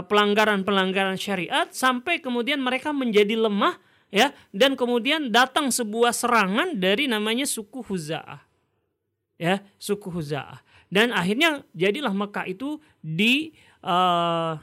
[0.00, 3.76] pelanggaran-pelanggaran syariat sampai kemudian mereka menjadi lemah
[4.08, 8.40] ya dan kemudian datang sebuah serangan dari namanya suku Huza'ah.
[9.36, 10.64] Ya, suku Huza'ah.
[10.88, 14.60] Dan akhirnya jadilah Mekah itu dijajah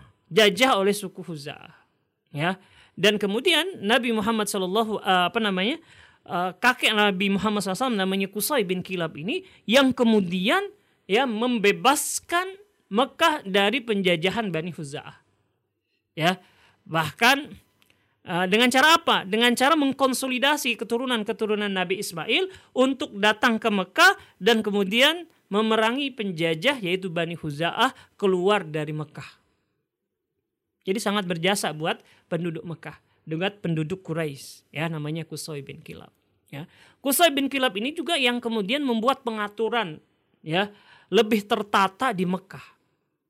[0.74, 1.74] uh, oleh suku Huza'ah.
[2.34, 2.58] Ya.
[2.98, 5.78] Dan kemudian Nabi Muhammad sallallahu uh, apa namanya?
[6.62, 10.62] Kakek Nabi Muhammad SAW namanya Kusai bin Kilab ini yang kemudian
[11.10, 12.54] ya membebaskan
[12.90, 15.18] Mekah dari penjajahan Bani Huza'ah.
[16.18, 16.42] Ya.
[16.90, 17.38] Bahkan
[18.26, 19.24] uh, dengan cara apa?
[19.30, 27.14] Dengan cara mengkonsolidasi keturunan-keturunan Nabi Ismail untuk datang ke Mekah dan kemudian memerangi penjajah yaitu
[27.14, 29.38] Bani Huza'ah keluar dari Mekah.
[30.86, 36.10] Jadi sangat berjasa buat penduduk Mekah, dengan penduduk Quraisy, ya namanya Kusoi bin Kilab.
[36.50, 36.66] Ya.
[37.06, 40.02] Kusoi bin Kilab ini juga yang kemudian membuat pengaturan
[40.42, 40.74] ya
[41.14, 42.79] lebih tertata di Mekah.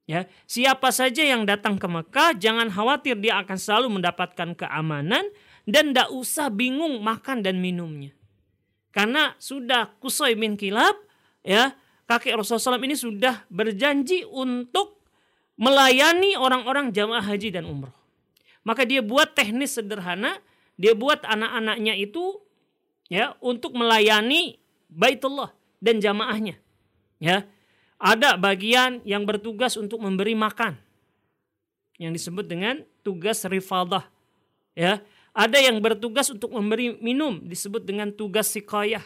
[0.10, 5.22] Ya, siapa saja yang datang ke Mekah jangan khawatir dia akan selalu mendapatkan keamanan
[5.69, 8.10] dan tidak usah bingung makan dan minumnya.
[8.89, 10.98] Karena sudah Kusoi bin Kilab
[11.45, 11.78] ya,
[12.10, 14.98] kakek Rasulullah SAW ini sudah berjanji untuk
[15.62, 17.93] melayani orang-orang jamaah haji dan umroh.
[18.65, 20.41] Maka dia buat teknis sederhana,
[20.74, 22.41] dia buat anak-anaknya itu
[23.13, 24.58] ya untuk melayani
[24.89, 26.58] Baitullah dan jamaahnya.
[27.22, 27.45] Ya.
[28.00, 30.80] Ada bagian yang bertugas untuk memberi makan
[32.00, 34.08] yang disebut dengan tugas rifadah.
[34.72, 35.04] Ya.
[35.36, 39.04] Ada yang bertugas untuk memberi minum disebut dengan tugas sikayah.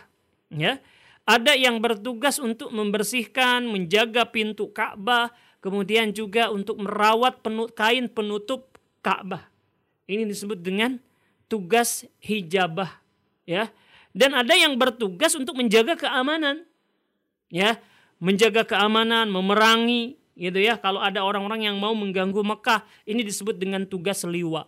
[0.53, 0.77] Ya.
[1.25, 8.77] Ada yang bertugas untuk membersihkan, menjaga pintu Ka'bah, kemudian juga untuk merawat penut, kain penutup
[9.01, 9.47] Ka'bah.
[10.06, 10.99] Ini disebut dengan
[11.47, 12.99] tugas hijabah,
[13.47, 13.71] ya.
[14.12, 16.67] Dan ada yang bertugas untuk menjaga keamanan.
[17.47, 17.79] Ya,
[18.23, 20.79] menjaga keamanan, memerangi gitu ya.
[20.79, 24.63] Kalau ada orang-orang yang mau mengganggu Mekah, ini disebut dengan tugas liwa.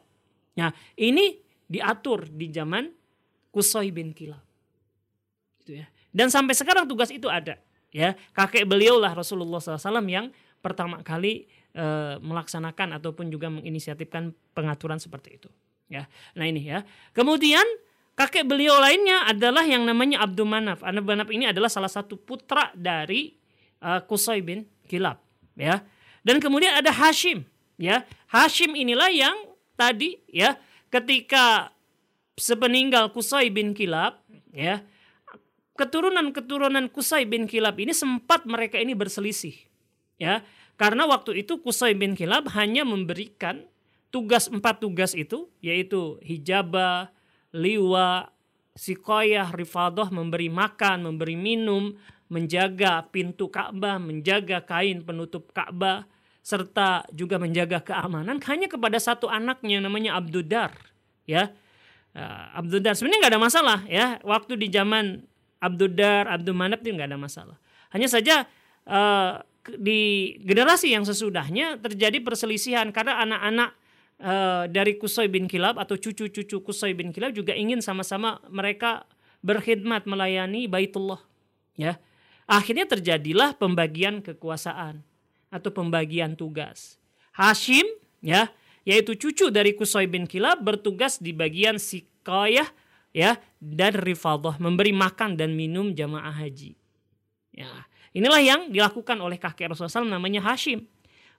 [0.60, 1.40] Nah, ini
[1.72, 2.92] diatur di zaman
[3.56, 4.44] Kusoi bin Kilab.
[5.64, 5.88] Gitu ya.
[6.12, 7.56] Dan sampai sekarang tugas itu ada.
[7.96, 10.28] Ya, kakek beliau lah Rasulullah SAW yang
[10.60, 11.86] pertama kali e,
[12.20, 15.48] melaksanakan ataupun juga menginisiatifkan pengaturan seperti itu.
[15.88, 16.84] Ya, nah ini ya.
[17.16, 17.64] Kemudian
[18.20, 20.84] kakek beliau lainnya adalah yang namanya Abdul Manaf.
[20.84, 23.45] Abdul Manaf ini adalah salah satu putra dari
[23.80, 25.20] e, Qusay bin Kilab.
[25.56, 25.84] Ya,
[26.28, 27.48] dan kemudian ada Hashim.
[27.76, 29.36] Ya, Hashim inilah yang
[29.76, 30.60] tadi ya
[30.92, 31.72] ketika
[32.36, 34.20] sepeninggal Qusay bin Kilab
[34.56, 34.84] ya
[35.76, 39.56] keturunan-keturunan Kusai bin Kilab ini sempat mereka ini berselisih.
[40.16, 40.48] Ya,
[40.80, 43.68] karena waktu itu Kusai bin Kilab hanya memberikan
[44.10, 47.12] tugas empat tugas itu, yaitu hijabah,
[47.52, 48.32] liwa,
[48.80, 56.10] sikoyah, rifadoh, memberi makan, memberi minum, menjaga pintu Ka'bah, menjaga kain penutup Ka'bah,
[56.46, 60.74] serta juga menjaga keamanan hanya kepada satu anaknya namanya Abdudar.
[61.26, 61.54] Ya,
[62.14, 64.22] uh, Abdudar sebenarnya nggak ada masalah ya.
[64.22, 65.26] Waktu di zaman
[65.58, 67.58] Abdul Dar, Abdul Manap itu nggak ada masalah.
[67.90, 68.46] Hanya saja
[68.86, 69.42] uh,
[69.74, 73.70] di generasi yang sesudahnya terjadi perselisihan karena anak-anak
[74.22, 79.10] uh, dari Kusai bin Kilab atau cucu-cucu Kusai bin Kilab juga ingin sama-sama mereka
[79.42, 81.22] berkhidmat melayani Baitullah.
[81.76, 81.98] Ya,
[82.46, 85.02] akhirnya terjadilah pembagian kekuasaan
[85.50, 86.98] atau pembagian tugas.
[87.36, 87.86] Hashim,
[88.22, 88.50] ya,
[88.88, 92.70] yaitu cucu dari Kusai bin Kilab bertugas di bagian Sikayah
[93.16, 96.78] ya dan rifadah memberi makan dan minum jamaah haji.
[97.56, 100.84] Ya, inilah yang dilakukan oleh kakek Rasulullah SAW namanya Hashim.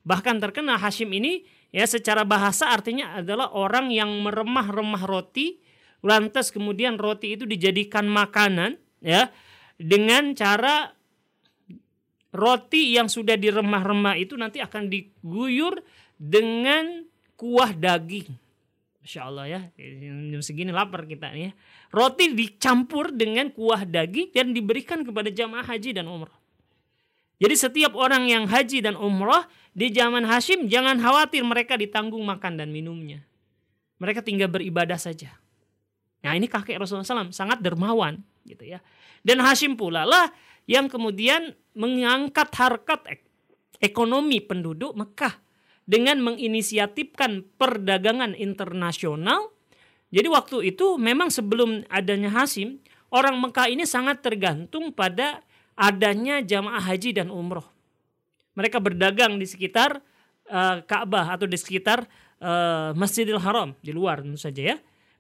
[0.06, 5.60] Bahkan terkenal Hashim ini ya secara bahasa artinya adalah orang yang meremah-remah roti
[6.00, 9.28] lantas kemudian roti itu dijadikan makanan ya
[9.76, 10.95] dengan cara
[12.36, 15.80] roti yang sudah diremah-remah itu nanti akan diguyur
[16.20, 17.08] dengan
[17.40, 18.28] kuah daging
[19.06, 19.60] Masya Allah ya,
[20.34, 21.52] jam segini lapar kita nih ya.
[21.94, 26.34] Roti dicampur dengan kuah daging dan diberikan kepada jamaah haji dan umrah.
[27.38, 32.58] Jadi setiap orang yang haji dan umrah di zaman Hashim jangan khawatir mereka ditanggung makan
[32.58, 33.22] dan minumnya.
[34.02, 35.38] Mereka tinggal beribadah saja.
[36.26, 38.82] Nah ini kakek Rasulullah SAW sangat dermawan gitu ya.
[39.22, 40.34] Dan Hashim pula lah
[40.66, 43.22] yang kemudian mengangkat harkat
[43.78, 45.38] ekonomi penduduk Mekah
[45.86, 49.54] dengan menginisiatifkan perdagangan internasional.
[50.10, 52.82] Jadi waktu itu memang sebelum adanya Hasim,
[53.14, 55.42] orang Mekah ini sangat tergantung pada
[55.78, 57.64] adanya jamaah haji dan umroh.
[58.56, 60.00] Mereka berdagang di sekitar
[60.48, 62.08] uh, Ka'bah atau di sekitar
[62.40, 64.76] uh, Masjidil Haram di luar tentu saja ya.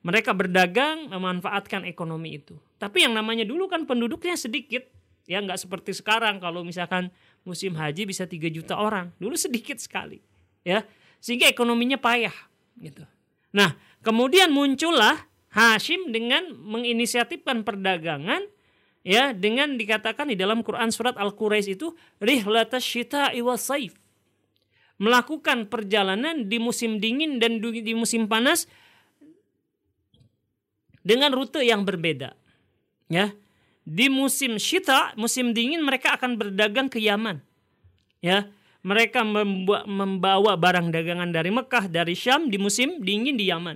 [0.06, 2.54] Mereka berdagang memanfaatkan ekonomi itu.
[2.78, 4.86] Tapi yang namanya dulu kan penduduknya sedikit,
[5.26, 7.10] ya nggak seperti sekarang kalau misalkan
[7.42, 9.12] musim haji bisa 3 juta orang.
[9.18, 10.22] Dulu sedikit sekali
[10.66, 10.82] ya
[11.22, 12.34] sehingga ekonominya payah
[12.78, 13.02] gitu.
[13.54, 18.44] Nah, kemudian muncullah Hashim dengan menginisiatifkan perdagangan
[19.06, 23.96] ya dengan dikatakan di dalam Quran surat Al-Quraisy itu rihlatas syita'i saif.
[24.96, 28.68] Melakukan perjalanan di musim dingin dan di musim panas
[31.00, 32.36] dengan rute yang berbeda.
[33.08, 33.32] Ya.
[33.86, 37.38] Di musim syita, musim dingin mereka akan berdagang ke Yaman.
[38.18, 38.50] Ya
[38.86, 43.74] mereka membawa barang dagangan dari Mekah, dari Syam di musim dingin di Yaman.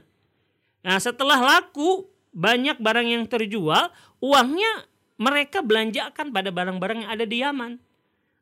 [0.86, 3.90] Nah, setelah laku banyak barang yang terjual,
[4.22, 4.86] uangnya
[5.18, 7.82] mereka belanjakan pada barang-barang yang ada di Yaman.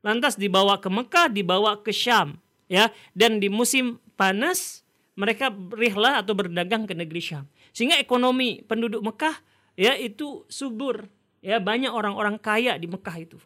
[0.04, 2.36] Lantas dibawa ke Mekah, dibawa ke Syam,
[2.68, 2.92] ya.
[3.16, 4.84] Dan di musim panas
[5.16, 7.48] mereka rihlah atau berdagang ke negeri Syam.
[7.72, 9.40] Sehingga ekonomi penduduk Mekah
[9.72, 11.08] ya itu subur,
[11.44, 13.38] ya banyak orang-orang kaya di Mekah itu.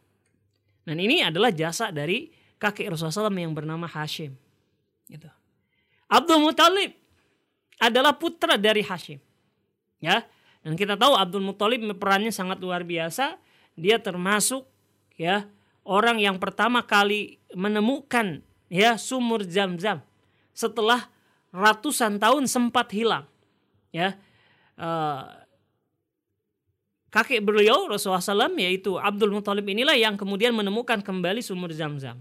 [0.83, 4.35] Dan ini adalah jasa dari kakek Rasulullah SAW yang bernama Hashim.
[5.07, 5.31] Gitu.
[6.11, 6.92] Abdul Muthalib
[7.78, 9.22] adalah putra dari Hashim.
[10.02, 10.26] Ya,
[10.62, 13.38] dan kita tahu Abdul Muthalib perannya sangat luar biasa.
[13.74, 14.66] Dia termasuk
[15.18, 15.46] ya
[15.83, 20.02] orang yang pertama kali menemukan ya sumur Zam-Zam
[20.55, 21.11] setelah
[21.50, 23.26] ratusan tahun sempat hilang.
[23.90, 24.18] Ya.
[24.78, 25.41] Uh,
[27.12, 32.16] kakek beliau Rasulullah SAW yaitu Abdul Muthalib inilah yang kemudian menemukan kembali sumur Zam-Zam.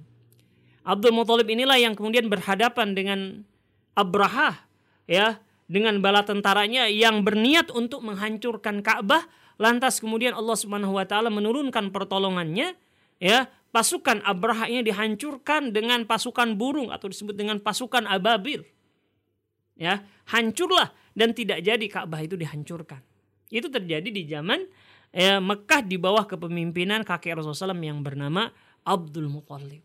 [0.84, 3.48] Abdul Muthalib inilah yang kemudian berhadapan dengan
[3.96, 4.68] Abraha
[5.08, 5.40] ya
[5.72, 9.24] dengan bala tentaranya yang berniat untuk menghancurkan Ka'bah.
[9.56, 12.76] Lantas kemudian Allah Subhanahu wa taala menurunkan pertolongannya
[13.22, 18.66] ya pasukan Abraha ini dihancurkan dengan pasukan burung atau disebut dengan pasukan ababil.
[19.80, 23.11] Ya hancurlah dan tidak jadi Ka'bah itu dihancurkan
[23.52, 24.64] itu terjadi di zaman
[25.12, 28.48] ya, Mekah di bawah kepemimpinan kakek Rasulullah SAW yang bernama
[28.88, 29.84] Abdul Muthalib.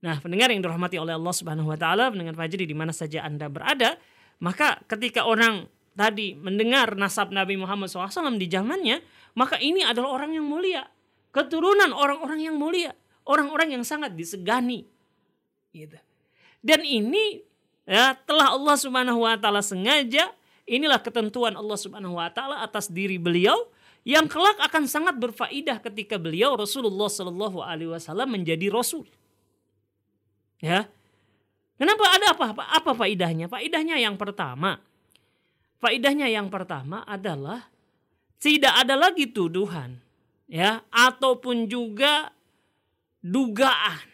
[0.00, 3.52] Nah, pendengar yang dirahmati oleh Allah Subhanahu wa taala, pendengar Fajri di mana saja Anda
[3.52, 4.00] berada,
[4.40, 9.04] maka ketika orang tadi mendengar nasab Nabi Muhammad SAW di zamannya,
[9.36, 10.88] maka ini adalah orang yang mulia,
[11.30, 12.96] keturunan orang-orang yang mulia,
[13.28, 14.88] orang-orang yang sangat disegani.
[15.70, 16.00] Gitu.
[16.64, 17.44] Dan ini
[17.84, 20.32] ya telah Allah Subhanahu wa taala sengaja
[20.70, 23.66] Inilah ketentuan Allah Subhanahu wa taala atas diri beliau
[24.06, 29.04] yang kelak akan sangat berfaedah ketika beliau Rasulullah Shallallahu alaihi wasallam menjadi rasul.
[30.62, 30.86] Ya.
[31.74, 33.50] Kenapa ada apa apa apa faidahnya?
[33.50, 34.78] Faidahnya yang pertama.
[35.82, 37.66] Faidahnya yang pertama adalah
[38.38, 39.98] tidak ada lagi tuduhan
[40.46, 42.30] ya ataupun juga
[43.24, 44.06] dugaan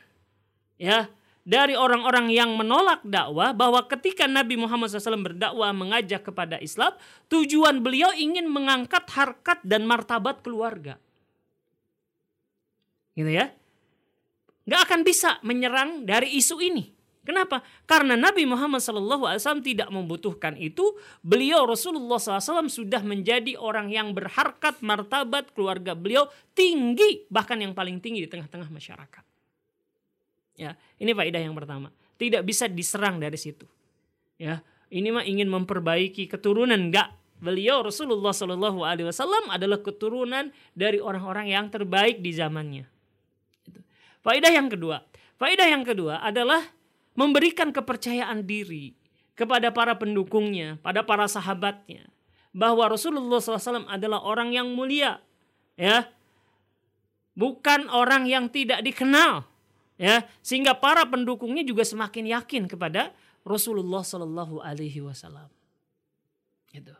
[0.80, 1.10] ya
[1.46, 6.90] dari orang-orang yang menolak dakwah bahwa ketika Nabi Muhammad SAW berdakwah mengajak kepada Islam,
[7.30, 10.98] tujuan beliau ingin mengangkat harkat dan martabat keluarga.
[13.14, 13.54] Gitu ya.
[14.66, 16.90] Gak akan bisa menyerang dari isu ini.
[17.22, 17.62] Kenapa?
[17.86, 20.94] Karena Nabi Muhammad SAW tidak membutuhkan itu.
[21.26, 27.26] Beliau Rasulullah SAW sudah menjadi orang yang berharkat martabat keluarga beliau tinggi.
[27.26, 29.35] Bahkan yang paling tinggi di tengah-tengah masyarakat.
[30.56, 31.92] Ya, ini faedah yang pertama.
[32.16, 33.68] Tidak bisa diserang dari situ.
[34.40, 37.12] Ya, ini mah ingin memperbaiki keturunan enggak.
[37.36, 42.88] Beliau Rasulullah Shallallahu Alaihi Wasallam adalah keturunan dari orang-orang yang terbaik di zamannya.
[44.24, 45.04] Faedah yang kedua,
[45.36, 46.64] faedah yang kedua adalah
[47.12, 48.96] memberikan kepercayaan diri
[49.36, 52.08] kepada para pendukungnya, pada para sahabatnya,
[52.56, 55.20] bahwa Rasulullah SAW adalah orang yang mulia,
[55.76, 56.08] ya,
[57.36, 59.44] bukan orang yang tidak dikenal,
[59.96, 63.12] ya sehingga para pendukungnya juga semakin yakin kepada
[63.46, 65.48] Rasulullah Shallallahu Alaihi Wasallam.
[66.74, 66.92] Itu.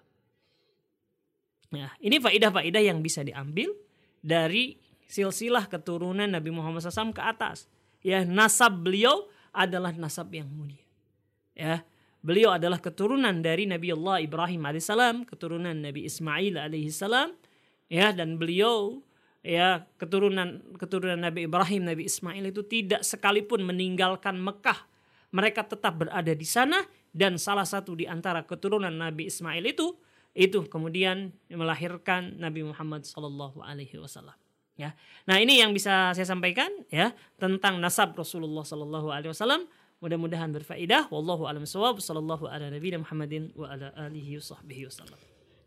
[1.75, 3.75] Nah, ini faidah-faidah yang bisa diambil
[4.23, 4.79] dari
[5.11, 7.67] silsilah keturunan Nabi Muhammad SAW ke atas.
[8.01, 10.83] Ya, nasab beliau adalah nasab yang mulia.
[11.57, 11.83] Ya,
[12.23, 17.35] beliau adalah keturunan dari Nabi Allah Ibrahim alaihissalam, keturunan Nabi Ismail alaihissalam,
[17.91, 19.03] ya, dan beliau
[19.47, 24.91] ya keturunan keturunan Nabi Ibrahim, Nabi Ismail itu tidak sekalipun meninggalkan Mekah.
[25.31, 26.83] Mereka tetap berada di sana
[27.15, 29.95] dan salah satu di antara keturunan Nabi Ismail itu
[30.37, 34.35] itu kemudian melahirkan Nabi Muhammad Sallallahu Alaihi Wasallam.
[34.77, 34.93] Ya,
[35.25, 39.65] nah ini yang bisa saya sampaikan ya tentang nasab Rasulullah Sallallahu Alaihi Wasallam.
[39.97, 41.09] Mudah-mudahan berfaedah.
[41.09, 42.05] Wallahu a'lam bishawab.
[42.05, 42.53] Sallallahu wa
[43.73, 43.97] ala.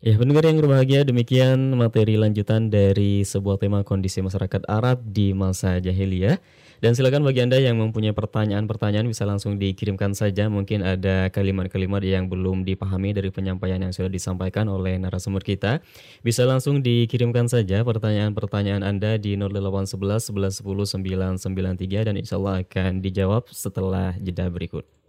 [0.00, 5.76] Ya pendengar yang berbahagia demikian materi lanjutan dari sebuah tema kondisi masyarakat Arab di masa
[5.76, 6.40] jahiliyah.
[6.80, 10.48] Dan silakan bagi anda yang mempunyai pertanyaan-pertanyaan bisa langsung dikirimkan saja.
[10.48, 15.84] Mungkin ada kalimat-kalimat yang belum dipahami dari penyampaian yang sudah disampaikan oleh narasumber kita.
[16.24, 23.04] Bisa langsung dikirimkan saja pertanyaan-pertanyaan anda di 0811 11 10 993 dan insya Allah akan
[23.04, 24.99] dijawab setelah jeda berikut.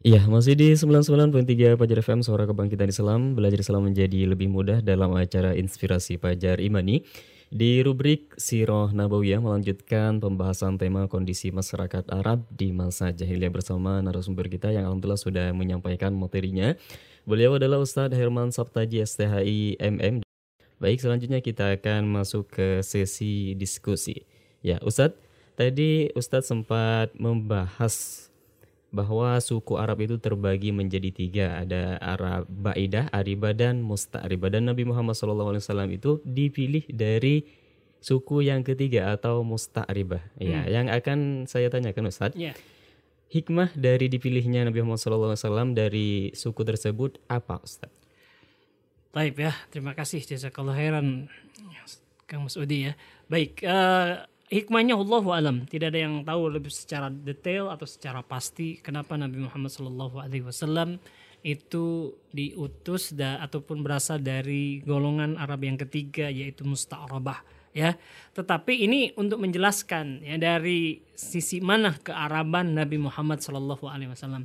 [0.00, 3.36] Iya, masih di 99.3 Pajar FM Suara Kebangkitan Islam.
[3.36, 7.04] Belajar Islam menjadi lebih mudah dalam acara Inspirasi Pajar Imani.
[7.52, 14.48] Di rubrik Siroh Nabawiyah melanjutkan pembahasan tema kondisi masyarakat Arab di masa jahiliyah bersama narasumber
[14.48, 16.72] kita yang Alhamdulillah sudah menyampaikan materinya.
[17.28, 20.24] Beliau adalah Ustadz Herman Sabtaji STHI MM
[20.80, 24.24] Baik, selanjutnya kita akan masuk ke sesi diskusi.
[24.64, 25.20] Ya, Ustadz,
[25.60, 28.29] tadi Ustadz sempat membahas
[28.90, 34.82] bahwa suku Arab itu terbagi menjadi tiga ada Arab Baidah, Aribah dan Musta'ribah dan Nabi
[34.82, 35.62] Muhammad SAW
[35.94, 37.46] itu dipilih dari
[38.02, 40.70] suku yang ketiga atau Musta'ribah ya hmm.
[40.70, 42.56] yang akan saya tanyakan Ustaz yeah.
[43.30, 47.92] hikmah dari dipilihnya Nabi Muhammad SAW dari suku tersebut apa Ustaz?
[49.14, 51.30] Baik ya terima kasih jazakallah heran
[52.30, 52.94] Kang Mas Udi ya
[53.26, 58.82] baik uh, hikmahnya Allah alam tidak ada yang tahu lebih secara detail atau secara pasti
[58.82, 60.98] kenapa Nabi Muhammad Shallallahu Alaihi Wasallam
[61.40, 67.40] itu diutus da, ataupun berasal dari golongan Arab yang ketiga yaitu musta'rabah
[67.72, 67.96] ya.
[68.36, 74.44] Tetapi ini untuk menjelaskan ya dari sisi mana kearaban Nabi Muhammad Shallallahu alaihi wasallam.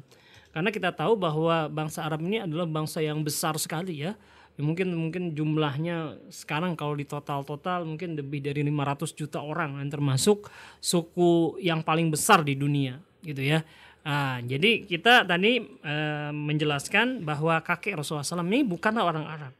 [0.55, 4.15] Karena kita tahu bahwa bangsa Arab ini adalah bangsa yang besar sekali ya.
[4.55, 9.87] Ya mungkin mungkin jumlahnya sekarang kalau di total-total mungkin lebih dari 500 juta orang dan
[9.91, 10.47] termasuk
[10.79, 13.61] suku yang paling besar di dunia gitu ya.
[14.05, 15.95] Nah, jadi kita tadi e,
[16.29, 19.53] menjelaskan bahwa kakek Rasulullah SAW ini bukanlah orang Arab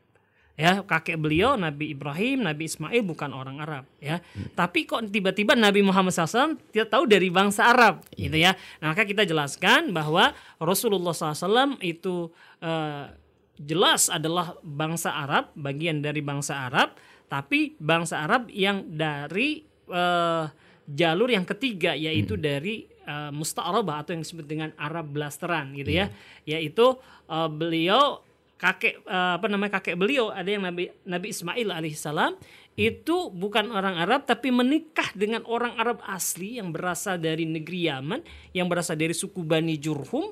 [0.56, 4.56] ya kakek beliau Nabi Ibrahim Nabi Ismail bukan orang Arab ya hmm.
[4.56, 8.16] tapi kok tiba-tiba Nabi Muhammad SAW tidak tahu dari bangsa Arab hmm.
[8.16, 12.32] gitu ya nah, maka kita jelaskan bahwa Rasulullah SAW itu
[12.64, 13.12] uh,
[13.60, 16.96] jelas adalah bangsa Arab bagian dari bangsa Arab
[17.32, 20.46] tapi bangsa Arab yang dari uh,
[20.86, 22.44] jalur yang ketiga yaitu hmm.
[22.44, 22.76] dari
[23.10, 26.12] uh, musta'arabah atau yang disebut dengan Arab blasteran gitu ya
[26.46, 26.60] iya.
[26.60, 27.00] yaitu
[27.32, 28.22] uh, beliau
[28.56, 32.40] kakek uh, apa namanya kakek beliau ada yang Nabi Nabi Ismail alaihissalam
[32.76, 38.20] itu bukan orang Arab tapi menikah dengan orang Arab asli yang berasal dari negeri Yaman
[38.52, 40.32] yang berasal dari suku Bani Jurhum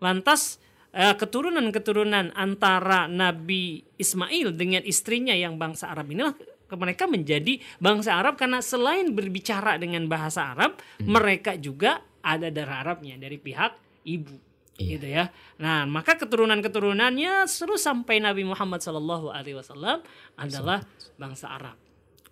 [0.00, 0.56] lantas
[0.92, 6.36] keturunan-keturunan antara Nabi Ismail dengan istrinya yang bangsa Arab inilah
[6.72, 11.08] mereka menjadi bangsa Arab karena selain berbicara dengan bahasa Arab hmm.
[11.08, 13.76] mereka juga ada darah Arabnya dari pihak
[14.08, 14.90] ibu Iya.
[14.96, 15.24] gitu ya.
[15.60, 20.00] Nah, maka keturunan-keturunannya seru sampai Nabi Muhammad Shallallahu Alaihi Wasallam
[20.34, 20.80] adalah
[21.20, 21.76] bangsa Arab.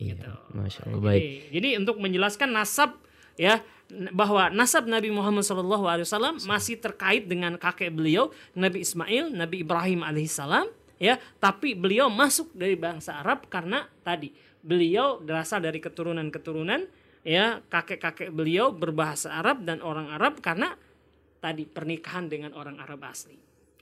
[0.00, 0.32] Iya, gitu.
[0.56, 1.20] Masya Allah baik.
[1.20, 2.96] Jadi, jadi untuk menjelaskan nasab
[3.36, 3.60] ya
[4.14, 10.70] bahwa nasab Nabi Muhammad Wasallam masih terkait dengan kakek beliau Nabi Ismail, Nabi Ibrahim alaihissalam
[11.02, 14.30] ya, tapi beliau masuk dari bangsa Arab karena tadi
[14.60, 16.84] beliau berasal dari keturunan-keturunan
[17.24, 20.76] ya kakek-kakek beliau berbahasa Arab dan orang Arab karena
[21.40, 23.36] tadi pernikahan dengan orang Arab asli.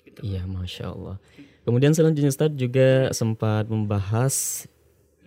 [0.07, 0.25] Gitu.
[0.25, 1.17] Iya, masya Allah.
[1.67, 4.65] Kemudian selanjutnya Ustaz juga sempat membahas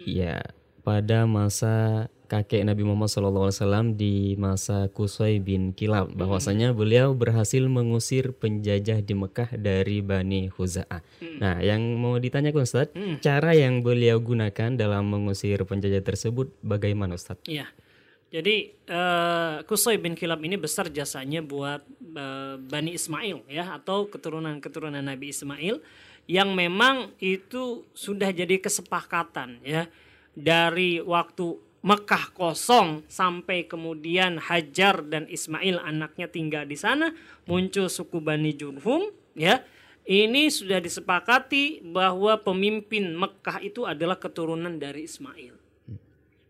[0.02, 0.42] ya
[0.82, 6.16] pada masa kakek Nabi Muhammad SAW di masa Kusai bin Kilab hmm.
[6.16, 11.04] bahwasanya beliau berhasil mengusir penjajah di Mekah dari Bani Huza'ah.
[11.20, 11.38] Hmm.
[11.44, 13.20] Nah, yang mau ditanyakan Ustaz, hmm.
[13.20, 17.36] cara yang beliau gunakan dalam mengusir penjajah tersebut bagaimana Ustaz?
[17.52, 17.68] Iya.
[18.32, 21.84] Jadi uh, Kusai bin Kilab ini besar jasanya buat
[22.16, 25.84] uh, Bani Ismail ya atau keturunan-keturunan Nabi Ismail
[26.32, 29.92] yang memang itu sudah jadi kesepakatan ya
[30.32, 37.10] dari waktu Mekah kosong sampai kemudian Hajar dan Ismail anaknya tinggal di sana
[37.50, 39.66] muncul suku Bani Jurhum ya
[40.06, 45.58] ini sudah disepakati bahwa pemimpin Mekah itu adalah keturunan dari Ismail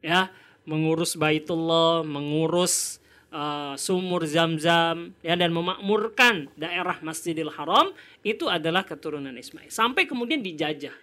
[0.03, 0.27] ya
[0.65, 3.01] mengurus Baitullah, mengurus
[3.33, 9.71] uh, sumur Zam-Zam ya dan memakmurkan daerah Masjidil Haram itu adalah keturunan Ismail.
[9.71, 10.93] Sampai kemudian dijajah.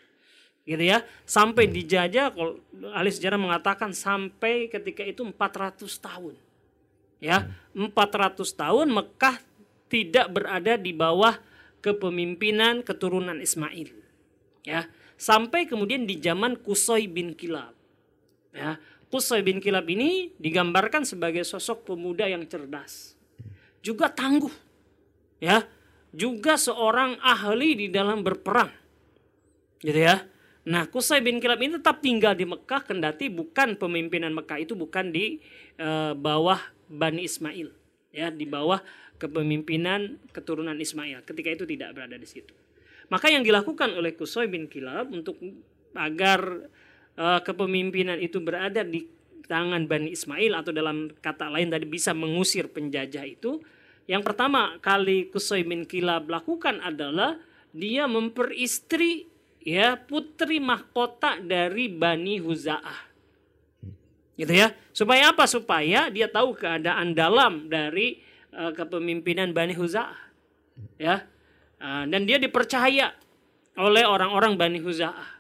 [0.69, 1.01] Gitu ya.
[1.25, 2.61] Sampai dijajah kalau
[2.93, 6.37] ahli sejarah mengatakan sampai ketika itu 400 tahun.
[7.19, 9.41] Ya, 400 tahun Mekah
[9.89, 11.41] tidak berada di bawah
[11.81, 13.91] kepemimpinan keturunan Ismail.
[14.63, 17.75] Ya, sampai kemudian di zaman Kusoi bin Kilab.
[18.53, 18.77] Ya,
[19.09, 23.17] Qusay bin Kilab ini digambarkan sebagai sosok pemuda yang cerdas.
[23.81, 24.53] Juga tangguh.
[25.41, 25.65] Ya,
[26.13, 28.69] juga seorang ahli di dalam berperang.
[29.81, 30.29] Gitu ya.
[30.69, 35.09] Nah, Qusay bin Kilab ini tetap tinggal di Mekah kendati bukan pemimpinan Mekah itu bukan
[35.09, 35.41] di
[35.81, 36.61] e, bawah
[36.93, 37.73] Bani Ismail,
[38.13, 38.85] ya, di bawah
[39.17, 41.25] kepemimpinan keturunan Ismail.
[41.25, 42.53] Ketika itu tidak berada di situ.
[43.09, 45.41] Maka yang dilakukan oleh Qusay bin Kilab untuk
[45.97, 46.69] agar
[47.19, 49.09] uh, kepemimpinan itu berada di
[49.49, 53.65] tangan Bani Ismail atau dalam kata lain tadi bisa mengusir penjajah itu
[54.09, 57.41] yang pertama kali Kusai bin Kilab lakukan adalah
[57.73, 59.29] dia memperistri
[59.69, 63.05] ya putri mahkota dari Bani Huza'ah.
[64.41, 64.73] Gitu ya.
[64.97, 65.45] Supaya apa?
[65.45, 68.25] Supaya dia tahu keadaan dalam dari
[68.57, 70.21] uh, kepemimpinan Bani Huza'ah.
[70.97, 71.29] Ya.
[71.77, 73.13] Uh, dan dia dipercaya
[73.77, 75.37] oleh orang-orang Bani Huza'ah.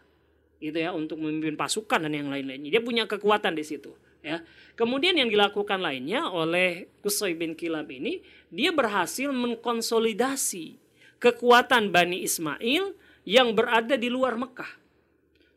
[0.60, 2.68] Gitu ya untuk memimpin pasukan dan yang lain-lainnya.
[2.68, 4.42] Dia punya kekuatan di situ ya.
[4.74, 10.78] Kemudian yang dilakukan lainnya oleh Qusay bin Kilab ini, dia berhasil mengkonsolidasi
[11.18, 12.94] kekuatan Bani Ismail
[13.28, 14.72] yang berada di luar Mekah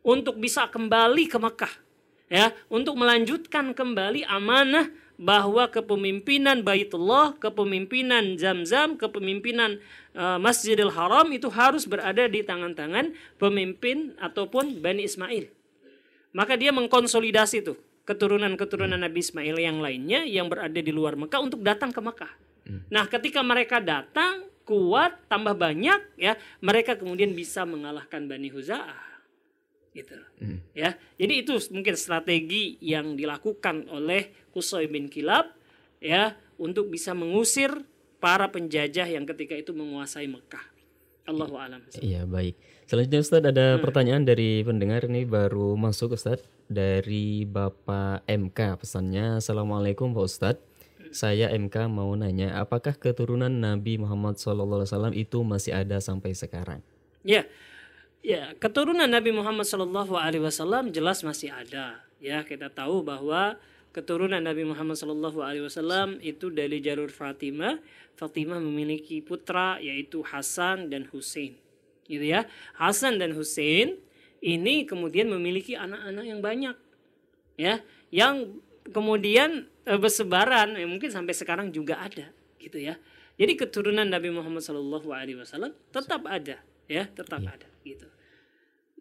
[0.04, 1.72] untuk bisa kembali ke Mekah
[2.28, 9.80] ya, untuk melanjutkan kembali amanah bahwa kepemimpinan Baitullah, kepemimpinan Zamzam, kepemimpinan
[10.12, 15.48] uh, Masjidil Haram itu harus berada di tangan-tangan pemimpin ataupun Bani Ismail.
[16.36, 21.62] Maka dia mengkonsolidasi itu keturunan-keturunan Nabi Ismail yang lainnya yang berada di luar Mekah untuk
[21.62, 22.32] datang ke Mekah.
[22.66, 22.82] Hmm.
[22.90, 26.32] Nah, ketika mereka datang kuat tambah banyak ya,
[26.64, 29.12] mereka kemudian bisa mengalahkan Bani Huza'ah.
[29.92, 30.64] gitu Hmm.
[30.72, 35.52] ya jadi itu mungkin strategi yang dilakukan oleh Qusay bin Kilab
[36.00, 37.68] ya untuk bisa mengusir
[38.16, 40.64] para penjajah yang ketika itu menguasai Mekah
[41.28, 42.56] Allahu alam Iya baik.
[42.88, 43.84] Selanjutnya Ustadz ada Hmm.
[43.84, 50.64] pertanyaan dari pendengar ini baru masuk Ustadz dari Bapak MK pesannya Assalamualaikum Pak Ustadz.
[51.10, 56.80] Saya MK mau nanya apakah keturunan Nabi Muhammad SAW itu masih ada sampai sekarang?
[57.26, 57.46] Ya,
[58.22, 62.06] ya keturunan Nabi Muhammad Wasallam jelas masih ada.
[62.22, 63.58] Ya kita tahu bahwa
[63.90, 67.82] keturunan Nabi Muhammad Wasallam itu dari jalur Fatimah.
[68.14, 71.58] Fatimah memiliki putra yaitu Hasan dan Hussein.
[72.06, 72.46] Gitu ya.
[72.78, 73.98] Hasan dan Hussein
[74.42, 76.76] ini kemudian memiliki anak-anak yang banyak.
[77.54, 78.58] Ya, yang
[78.90, 82.30] kemudian bersebaran ya, mungkin sampai sekarang juga ada
[82.62, 82.94] gitu ya.
[83.40, 88.06] Jadi keturunan Nabi Muhammad Shallallahu Alaihi Wasallam tetap ada ya tetap ada gitu.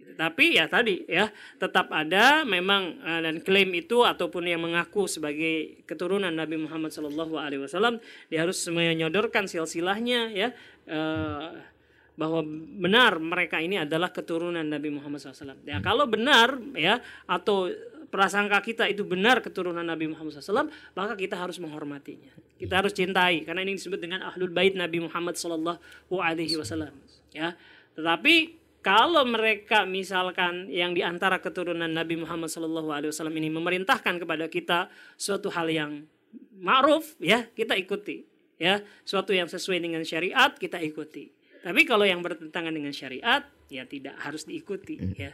[0.02, 0.14] Gitu.
[0.18, 1.30] Tapi ya tadi ya
[1.62, 7.38] tetap ada memang eh, dan klaim itu ataupun yang mengaku sebagai keturunan Nabi Muhammad Shallallahu
[7.38, 8.02] Alaihi Wasallam
[8.32, 10.50] dia harus menyodorkan silsilahnya ya
[10.90, 11.50] eh,
[12.22, 12.44] bahwa
[12.78, 15.64] benar mereka ini adalah keturunan Nabi Muhammad SAW.
[15.66, 17.72] Ya kalau benar ya atau
[18.12, 22.30] prasangka kita itu benar keturunan Nabi Muhammad SAW, maka kita harus menghormatinya.
[22.60, 26.94] Kita harus cintai karena ini disebut dengan ahlul bait Nabi Muhammad Sallallahu Alaihi Wasallam.
[27.32, 27.56] Ya,
[27.96, 34.92] tetapi kalau mereka misalkan yang di antara keturunan Nabi Muhammad Wasallam ini memerintahkan kepada kita
[35.16, 36.06] suatu hal yang
[36.60, 38.28] ma'ruf, ya kita ikuti.
[38.62, 41.34] Ya, suatu yang sesuai dengan syariat kita ikuti.
[41.66, 43.42] Tapi kalau yang bertentangan dengan syariat,
[43.74, 45.34] ya tidak harus diikuti, ya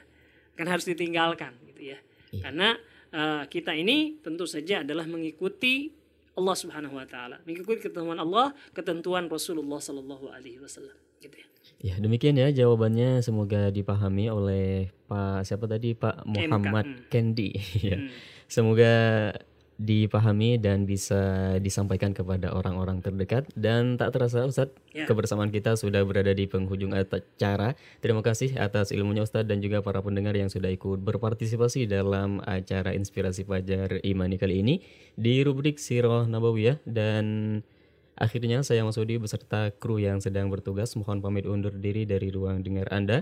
[0.55, 1.99] kan harus ditinggalkan, gitu ya.
[2.31, 2.75] Karena
[3.11, 5.91] eh, kita ini tentu saja adalah mengikuti
[6.37, 11.47] Allah Subhanahu Wa Taala, mengikuti ketentuan Allah, ketentuan Rasulullah Sallallahu Alaihi Wasallam, gitu ya.
[11.77, 17.05] Ya demikian ya jawabannya semoga dipahami oleh Pak siapa tadi Pak Muhammad hmm.
[17.09, 17.53] Kendi.
[17.89, 17.97] ya.
[18.01, 18.09] Hmm.
[18.47, 18.93] Semoga
[19.77, 25.05] dipahami dan bisa disampaikan kepada orang-orang terdekat dan tak terasa Ustadz Ya.
[25.05, 27.77] kebersamaan kita sudah berada di penghujung acara.
[28.01, 32.97] Terima kasih atas ilmunya Ustadz dan juga para pendengar yang sudah ikut berpartisipasi dalam acara
[32.97, 34.81] Inspirasi Fajar Imani kali ini
[35.13, 37.25] di rubrik Sirah Nabawiyah dan
[38.17, 42.65] akhirnya saya Mas Udi beserta kru yang sedang bertugas mohon pamit undur diri dari ruang
[42.65, 43.21] dengar Anda.